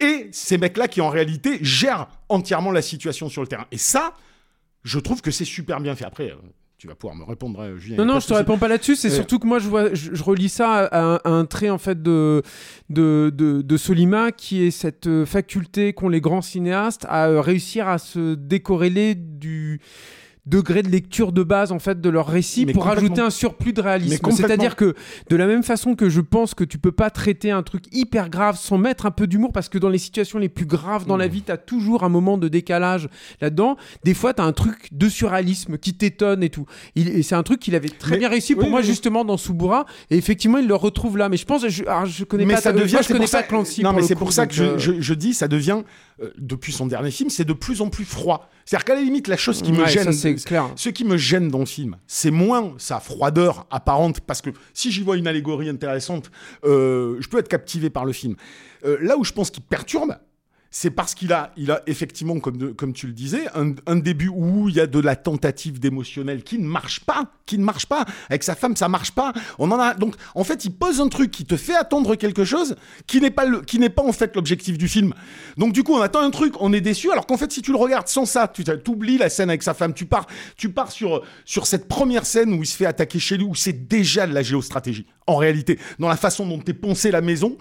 [0.00, 3.66] et ces mecs-là qui en réalité gèrent entièrement la situation sur le terrain.
[3.72, 4.14] Et ça,
[4.84, 6.04] je trouve que c'est super bien fait.
[6.04, 6.32] Après,
[6.78, 7.96] tu vas pouvoir me répondre, euh, Julien.
[7.96, 8.94] Non, non, je te réponds pas là-dessus.
[8.94, 11.70] C'est surtout que moi, je, vois, je, je relis ça à, un- à un trait
[11.70, 12.42] en fait de,
[12.88, 17.40] de, de, de Solima, qui est cette euh, faculté qu'ont les grands cinéastes à euh,
[17.40, 19.80] réussir à se décorréler du
[20.48, 23.72] degré de lecture de base en fait de leur récit Mais pour rajouter un surplus
[23.72, 24.30] de réalisme.
[24.32, 24.94] C'est-à-dire que
[25.28, 28.30] de la même façon que je pense que tu peux pas traiter un truc hyper
[28.30, 31.16] grave sans mettre un peu d'humour parce que dans les situations les plus graves dans
[31.16, 31.20] Mmh.
[31.20, 33.08] la vie, tu as toujours un moment de décalage
[33.40, 33.76] là-dedans.
[34.04, 36.64] Des fois, tu as un truc de surréalisme qui t'étonne et tout.
[36.94, 38.86] Il- et c'est un truc qu'il avait très Mais- bien réussi pour oui, moi oui.
[38.86, 42.24] justement dans Subura et effectivement, il le retrouve là mais je pense je, alors, je
[42.24, 44.32] connais mais pas ça devient moi, je connais pas ça- Clancy non mais c'est pour
[44.32, 45.82] ça que je, euh, je- je dis ça devient
[46.20, 48.94] euh, depuis son dernier film c'est de plus en plus froid c'est à dire qu'à
[48.94, 50.70] la limite la chose qui me gêne ça, c'est clair.
[50.76, 54.90] ce qui me gêne dans le film c'est moins sa froideur apparente parce que si
[54.92, 56.30] j'y vois une allégorie intéressante
[56.64, 58.36] euh, je peux être captivé par le film
[58.84, 60.14] Euh, là où je pense qu'il perturbe
[60.70, 64.68] c'est parce qu'il a, il a effectivement, comme, comme tu le disais, un, début où
[64.68, 68.04] il y a de la tentative d'émotionnel qui ne marche pas, qui ne marche pas.
[68.28, 69.32] Avec sa femme, ça marche pas.
[69.58, 72.44] On en a donc, en fait, il pose un truc qui te fait attendre quelque
[72.44, 72.76] chose
[73.06, 73.46] qui n'est pas
[73.94, 75.14] pas en fait l'objectif du film.
[75.56, 77.10] Donc du coup, on attend un truc, on est déçu.
[77.10, 79.72] Alors qu'en fait, si tu le regardes sans ça, tu t'oublies la scène avec sa
[79.72, 79.94] femme.
[79.94, 80.26] Tu pars,
[80.56, 83.54] tu pars sur sur cette première scène où il se fait attaquer chez lui, où
[83.54, 85.06] c'est déjà de la géostratégie.
[85.26, 87.56] En réalité, dans la façon dont est poncée la maison,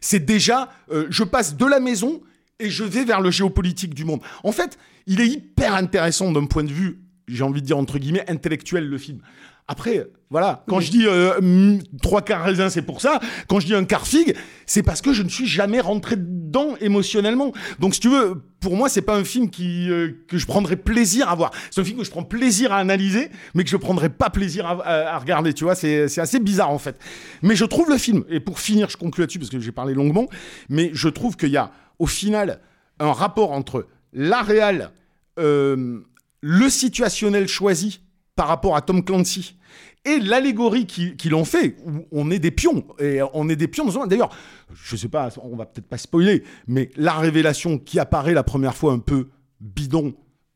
[0.00, 2.20] c'est déjà, euh, je passe de la maison
[2.60, 4.20] et je vais vers le géopolitique du monde.
[4.44, 7.98] En fait, il est hyper intéressant d'un point de vue, j'ai envie de dire entre
[7.98, 9.20] guillemets, intellectuel le film.
[9.68, 13.20] Après, voilà, quand je dis euh, mm, trois quarts raisin, c'est pour ça.
[13.48, 14.34] Quand je dis un quart figue,
[14.66, 17.52] c'est parce que je ne suis jamais rentré dedans émotionnellement.
[17.78, 20.76] Donc, si tu veux, pour moi, c'est pas un film qui, euh, que je prendrais
[20.76, 21.52] plaisir à voir.
[21.70, 24.66] C'est un film que je prends plaisir à analyser, mais que je prendrais pas plaisir
[24.66, 25.54] à, à- à regarder.
[25.54, 26.98] Tu vois, c'est c'est assez bizarre en fait.
[27.42, 29.94] Mais je trouve le film, et pour finir, je conclue là-dessus parce que j'ai parlé
[29.94, 30.26] longuement,
[30.68, 32.60] mais je trouve qu'il y a au final
[32.98, 34.90] un rapport entre la réal,
[35.38, 36.00] euh,
[36.40, 38.00] le situationnel choisi
[38.36, 39.56] par rapport à Tom Clancy
[40.04, 42.84] et l'allégorie qui- qu'ils ont fait, où on est des pions.
[42.98, 43.86] Et on est des pions.
[44.06, 44.34] D'ailleurs,
[44.74, 48.74] je sais pas, on va peut-être pas spoiler, mais la révélation qui apparaît la première
[48.74, 49.28] fois un peu
[49.60, 50.14] bidon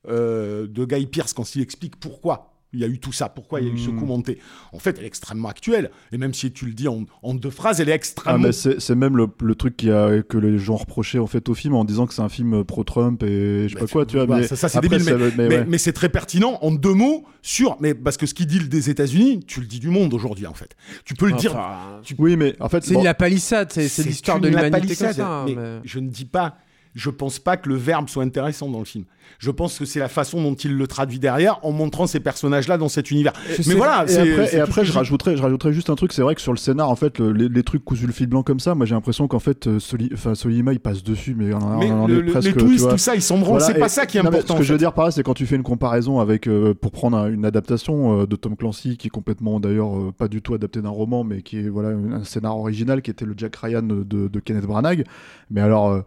[0.09, 3.61] euh, de Guy Pierce quand il explique pourquoi il y a eu tout ça, pourquoi
[3.61, 4.39] il y a eu ce coup monté?
[4.73, 5.91] En fait, elle est extrêmement actuelle.
[6.13, 8.53] Et même si tu le dis en, en deux phrases, elle est Ah, extrêmement mais
[8.53, 11.55] c'est c'est même le, le truc qui a, que les gens reprochaient en fait au
[11.55, 14.27] film en disant que c'est un film pro-Trump et je sais pas quoi, tu vois.
[14.27, 15.65] Voilà, mais ça, ça, c'est après, débile, mais, ça- mais mais- ouais.
[15.67, 17.77] mais c'est très pertinent en deux mots sur.
[17.81, 20.47] Mais parce que ce qui dit le des États-Unis, tu le dis du monde aujourd'hui
[20.47, 20.77] en fait.
[21.05, 21.53] Tu peux le dire.
[21.57, 24.71] Enfin, tu- Oui, mais en fait, c'est bon, la palissade, c'est c'est l'histoire de l'humanité
[24.71, 25.27] comme lapalissade, ça.
[25.29, 26.57] hein, mais mais- Je ne dis pas.
[26.99, 29.05] Je pense pas que le verbe soit intéressant dans le film.
[29.39, 32.79] Je pense que c'est la façon dont il le traduit derrière en montrant ces personnages-là
[32.79, 33.35] dans cet univers.
[33.51, 36.35] Je mais voilà, Et après, et je, rajouterais, je rajouterais juste un truc, c'est vrai
[36.35, 38.61] que sur le scénar, en fait, le- les, les trucs cousus le fil blanc comme
[38.61, 41.79] ça, moi j'ai l'impression qu'en fait, euh, Soli, Solima il passe dessus, mais on, en-
[41.79, 42.47] Mais on en le- est le- presque.
[42.47, 42.93] les tu twists, vois.
[42.93, 43.59] tout ça, ils s'en branlent.
[43.59, 44.55] Voilà, c'est pas et- ça qui est non, important.
[44.55, 46.47] Ce que en je veux dire par là, c'est quand tu fais une comparaison avec,
[46.47, 50.13] euh, pour prendre un- une adaptation euh, de Tom Clancy, qui est complètement d'ailleurs euh,
[50.17, 53.27] pas du tout adapté d'un roman, mais qui est voilà un scénar original, qui était
[53.27, 55.05] le Jack Ryan de, de Kenneth Branagh.
[55.51, 56.03] Mais alors.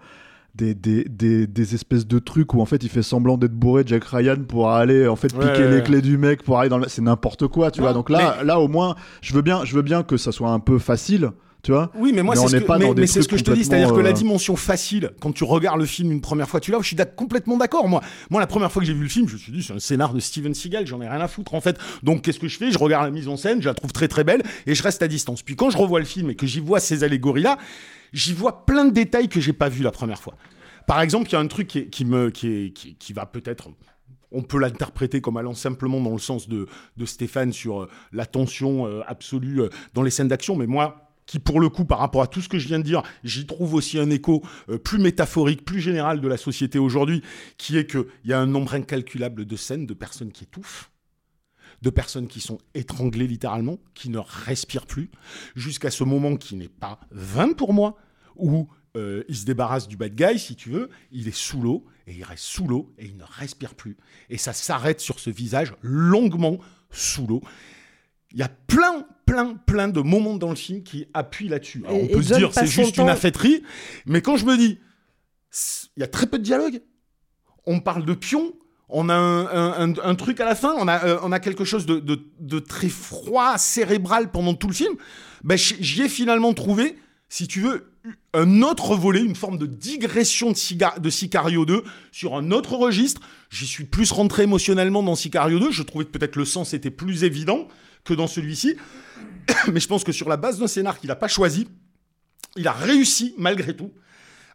[0.56, 3.84] Des, des, des, des espèces de trucs où en fait il fait semblant d'être bourré
[3.86, 5.84] Jack Ryan pour aller en fait Ouais, piquer ouais, les ouais.
[5.84, 6.88] clés du mec pour aller dans le...
[6.90, 9.64] c'est n'importe quoi tu Non, vois donc là mais- là au moins je veux bien
[9.64, 12.48] je veux bien que ça soit un peu facile tu vois Oui, mais moi, c'est
[12.48, 15.32] ce que, mais- mais ce je te dis, c'est-à-dire que la euh, dimension facile, quand
[15.34, 17.88] tu regardes le film une première fois, tu l'as, je suis complètement d'accord.
[17.90, 19.74] Moi, moi, la première fois que j'ai vu le film, je me suis dit, c'est
[19.74, 21.78] un scénar de Steven Seagal, j'en ai rien à foutre en fait.
[22.04, 22.72] Donc, qu'est-ce que je fais?
[22.72, 25.02] Je regarde la mise en scène, je la trouve très très belle, et je reste
[25.04, 25.42] à distance.
[25.42, 27.58] Puis quand je revois le film et que j'y vois ces allégories-là,
[28.14, 30.36] j'y vois plein de détails que j'ai pas vus la première fois.
[30.88, 33.70] Par exemple, il y a un truc qui, me, qui, qui- qui va peut-être
[34.32, 36.68] on peut l'interpréter comme allant simplement dans le sens de,
[36.98, 39.62] de Stéphane sur euh, la tension euh, absolue
[39.96, 42.50] dans les scènes d'action, mais moi, qui pour le coup, par rapport à tout ce
[42.50, 46.22] que je viens de dire, j'y trouve aussi un écho euh, plus métaphorique, plus général
[46.22, 47.22] de la société aujourd'hui,
[47.60, 50.90] qui est qu'il y a un nombre incalculable de scènes de personnes qui étouffent,
[51.84, 55.12] de personnes qui sont étranglées littéralement, qui ne respirent plus,
[55.56, 57.96] jusqu'à ce moment qui n'est pas vain pour moi,
[58.36, 61.86] où euh, il se débarrasse du bad guy, si tu veux, il est sous l'eau,
[62.08, 63.98] et il reste sous l'eau, et il ne respire plus.
[64.32, 66.58] Et ça s'arrête sur ce visage longuement
[66.90, 67.44] sous l'eau.
[68.34, 71.84] Il y a plein, plein, plein de moments dans le film qui appuient là-dessus.
[71.88, 73.64] On peut se dire c'est juste une affaîtrie,
[74.06, 74.80] mais quand je me dis,
[75.98, 76.82] il y a très peu de dialogue,
[77.66, 78.54] on parle de pion,
[78.88, 81.40] on a un, un- un- un truc à la fin, on a, euh, on a
[81.40, 84.96] quelque chose de, de- de très froid, cérébral pendant tout le film,
[85.44, 86.96] ben, j'y ai finalement trouvé,
[87.30, 87.92] si tu veux,
[88.34, 93.22] un autre volet, une forme de digression de, de Sicario 2 sur un autre registre.
[93.50, 95.72] J'y suis plus rentré émotionnellement dans Sicario 2.
[95.72, 97.68] Je trouvais que peut-être le sens était plus évident
[98.10, 98.76] que dans celui-ci.
[99.72, 101.68] Mais je pense que sur la base d'un scénar qu'il n'a pas choisi,
[102.58, 103.92] il a réussi, malgré tout,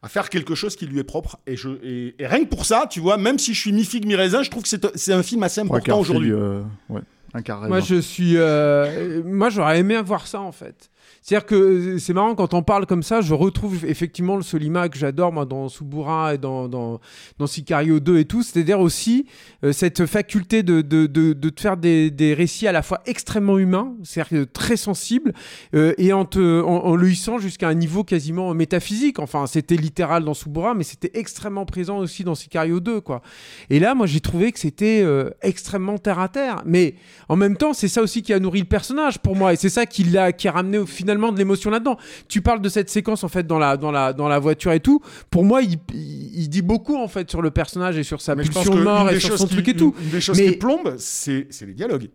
[0.02, 1.38] à faire quelque chose qui lui est propre.
[1.46, 4.06] Et, je, et, et rien que pour ça, tu vois, même si je suis mi-figue,
[4.06, 6.32] mi-raisin, je trouve que c'est un film assez important aujourd'hui.
[6.32, 7.00] euh, ouais,
[7.32, 8.36] un quart Moi, je suis.
[8.36, 10.90] euh, Moi, j'aurais aimé avoir ça en fait.
[11.24, 14.90] C'est-à-dire que euh, c'est marrant quand on parle comme ça, je retrouve effectivement le Solima
[14.90, 17.00] que j'adore moi dans Subura et dans, dans,
[17.46, 18.42] Sicario 2 et tout.
[18.42, 19.24] C'est-à-dire aussi
[19.64, 23.00] euh, cette faculté de, de, de, de te faire des, des récits à la fois
[23.06, 25.32] extrêmement humains, c'est-à-dire que très sensibles,
[25.74, 29.18] euh, et en, en, le hissant jusqu'à un niveau quasiment métaphysique.
[29.18, 33.00] Enfin, c'était littéral dans Subura, mais c'était extrêmement présent aussi dans Sicario 2.
[33.00, 33.22] Quoi.
[33.70, 36.62] Et là, moi, j'ai trouvé que c'était euh, extrêmement terre à terre.
[36.66, 36.96] Mais
[37.30, 39.70] en même temps, c'est ça aussi qui a nourri le personnage pour moi, et c'est
[39.70, 41.96] ça qui, l'a, qui a ramené au- finalement de l'émotion là-dedans.
[42.28, 44.80] Tu parles de cette séquence en fait dans la, dans la, dans la voiture et
[44.80, 45.00] tout.
[45.30, 48.34] Pour moi, il, il, il dit beaucoup en fait sur le personnage et sur sa
[48.36, 49.94] pulsion de mort et sur son qui- truc et tout.
[50.02, 52.08] Une des choses Mais- qui plombe, c'est c'est les dialogues.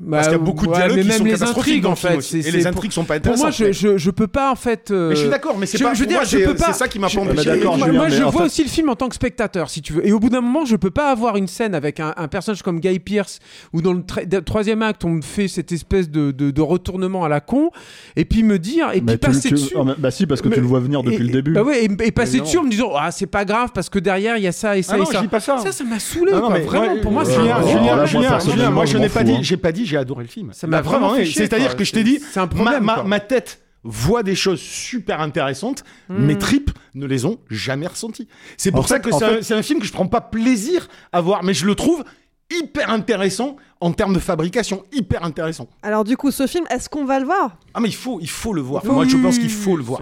[0.00, 1.58] Bah, Parce qu'il y a beaucoup de ouais, dialogues mais qui même sont les catastrophiques
[1.72, 2.18] intrigues dans en film fait.
[2.18, 2.30] aussi.
[2.30, 4.10] c'est- Et c'est les pour- intrigues sont pas Pour moi, intéressantes, je, mais- je, je
[4.12, 4.90] peux pas en fait.
[4.92, 6.38] euh, Mais je suis d'accord, mais c'est je- pas- Je veux pour dire, moi, je
[6.38, 6.66] c'est- peux pas.
[6.72, 8.68] c'est ça qui m'a pas empêché le moi, moi, mais je vois fait- aussi le
[8.68, 10.06] film en tant que spectateur, si tu veux.
[10.06, 12.62] Et au bout d'un moment, je peux pas avoir une scène avec un, un personnage
[12.62, 13.40] comme Guy Pearce
[13.72, 16.62] où dans le tra- de- troisième acte, on me fait cette espèce de, de, de
[16.62, 17.70] retournement à la con,
[18.14, 19.74] et puis me dire, et puis tu- passer tu- dessus.
[19.76, 21.52] ah, mais- bah si, parce que Mais- tu le vois venir depuis et- le début.
[21.54, 22.44] Bah ouais, et, et passer non.
[22.44, 24.76] dessus en me disant, ah, c'est pas grave parce que derrière, il y a ça
[24.78, 25.12] et ça Ah et non, ça.
[25.14, 25.58] je dis pas ça.
[25.58, 26.30] Ça, ça m'a saoulé.
[26.32, 26.50] Ah non, quoi.
[26.58, 28.92] mais Vraiment, ouais, pour moi, euh, c'est Julien, Julien, moi, Julien, personnellement, Julien, moi je
[28.92, 29.38] je n'ai pas fous, dit, hein.
[29.42, 30.52] j'ai pas dit j'ai adoré le film.
[30.52, 34.22] Ça m'a vraiment C'est-à-dire que je t'ai dit, C'est un problème, ma, ma- tête voit
[34.22, 36.24] des choses super intéressantes, Hmm.
[36.26, 38.28] mes tripes ne les ont jamais ressenties.
[38.56, 40.88] C'est pour En ça fait- que c'est fait- un, film que je prends pas plaisir
[41.12, 42.04] à voir, mais je le trouve
[42.50, 45.68] hyper intéressant en termes de fabrication, hyper intéressant.
[45.82, 47.56] Alors du coup, ce film, est-ce qu'on va le voir?
[47.74, 48.82] Ah mais il faut, il faut le voir.
[48.84, 50.00] Oui, Moi je pense qu'il faut le voir.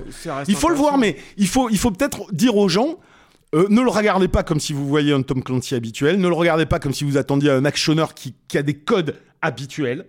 [0.48, 2.98] Il faut le voir, mais il faut, il faut peut-être dire aux gens.
[3.54, 6.18] euh, ne le regardez pas comme si vous voyez un Tom Clancy habituel.
[6.18, 9.14] Ne le regardez pas comme si vous attendiez un actionneur qui, qui a des codes
[9.46, 10.06] habituels.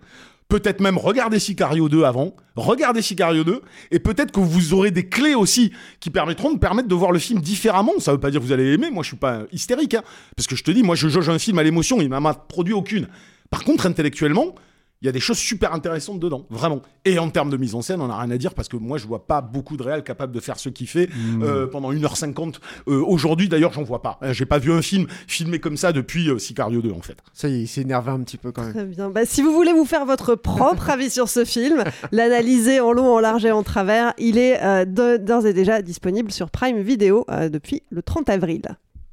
[0.48, 3.60] Peut-être même regardez Sicario 2 avant, regardez Sicario 2,
[3.90, 7.18] et peut-être que vous aurez des clés aussi qui permettront de permettre de voir le
[7.18, 7.92] film différemment.
[7.98, 10.02] Ça veut pas dire que vous allez aimer, moi je suis pas hystérique, hein.
[10.36, 12.72] parce que je te dis, moi je jauge un film à l'émotion, il m'a produit
[12.72, 13.08] aucune.
[13.50, 14.54] Par contre, intellectuellement,
[15.00, 16.82] il y a des choses super intéressantes dedans, vraiment.
[17.04, 18.98] Et en termes de mise en scène, on n'a rien à dire parce que moi,
[18.98, 21.08] je vois pas beaucoup de réels capables de faire ce qu'il fait
[21.40, 22.56] euh, pendant 1h50.
[22.88, 24.18] Euh, Aujourd'hui, d'ailleurs, j'en vois pas.
[24.22, 27.18] Euh, J'ai pas vu un film filmé comme ça depuis euh, Sicario 2, en fait.
[27.32, 28.72] Ça y est, il s'est énervé un petit peu quand même.
[28.72, 29.08] Très bien.
[29.10, 33.14] Bah, si vous voulez vous faire votre propre avis sur ce film, l'analyser en long,
[33.14, 34.84] en large et en travers, il est euh,
[35.18, 38.62] d'ores et déjà disponible sur Prime Video euh, depuis le 30 avril.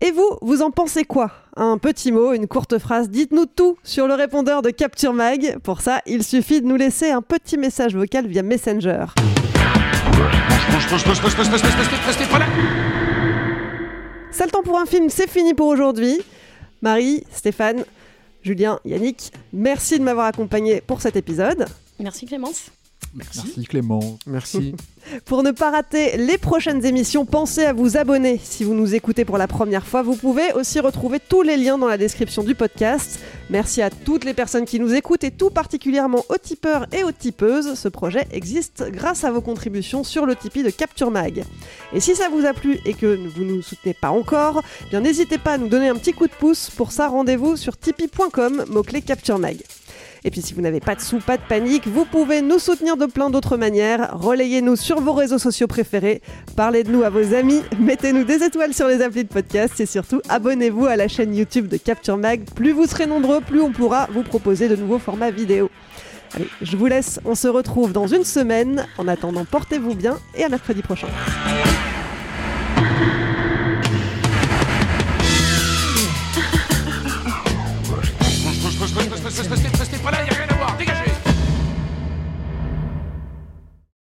[0.02, 1.32] Et vous, vous en pensez quoi?
[1.56, 5.58] Un petit mot, une courte phrase, dites-nous tout sur le répondeur de Capture Mag.
[5.60, 9.06] Pour ça, il suffit de nous laisser un petit message vocal via Messenger.
[14.32, 16.20] C'est le temps pour un film, c'est fini pour aujourd'hui.
[16.82, 17.86] Marie, Stéphane,
[18.44, 21.68] Julien, Yannick, merci de m'avoir accompagné pour cet épisode.
[22.00, 22.70] Merci Clémence.
[23.16, 23.42] Merci.
[23.46, 24.20] Merci Clément.
[24.28, 24.76] Merci.
[25.26, 28.40] Pour ne pas rater les prochaines émissions, pensez à vous abonner.
[28.44, 31.78] Si vous nous écoutez pour la première fois, vous pouvez aussi retrouver tous les liens
[31.78, 33.20] dans la description du podcast.
[33.50, 37.12] Merci à toutes les personnes qui nous écoutent et tout particulièrement aux tipeurs et aux
[37.12, 37.76] tipeuses.
[37.76, 41.44] Ce projet existe grâce à vos contributions sur le Tipeee de Capture Mag.
[41.94, 44.90] Et si ça vous a plu et que vous ne nous soutenez pas encore, eh
[44.90, 46.72] bien n'hésitez pas à nous donner un petit coup de pouce.
[46.72, 49.62] Pour ça, rendez-vous sur tipeee.com, mot-clé Capture Mag.
[50.26, 52.98] Et puis si vous n'avez pas de sous, pas de panique, vous pouvez nous soutenir
[52.98, 54.10] de plein d'autres manières.
[54.14, 56.24] Relayez-nous sur vos réseaux sociaux préférés,
[56.56, 59.86] parlez de nous à vos amis, mettez-nous des étoiles sur les applis de podcast et
[59.86, 62.44] surtout abonnez-vous à la chaîne YouTube de Capture Mag.
[62.56, 65.70] Plus vous serez nombreux, plus on pourra vous proposer de nouveaux formats vidéo.
[66.34, 68.88] Allez, je vous laisse, on se retrouve dans une semaine.
[68.98, 71.08] En attendant, portez-vous bien et à mercredi prochain.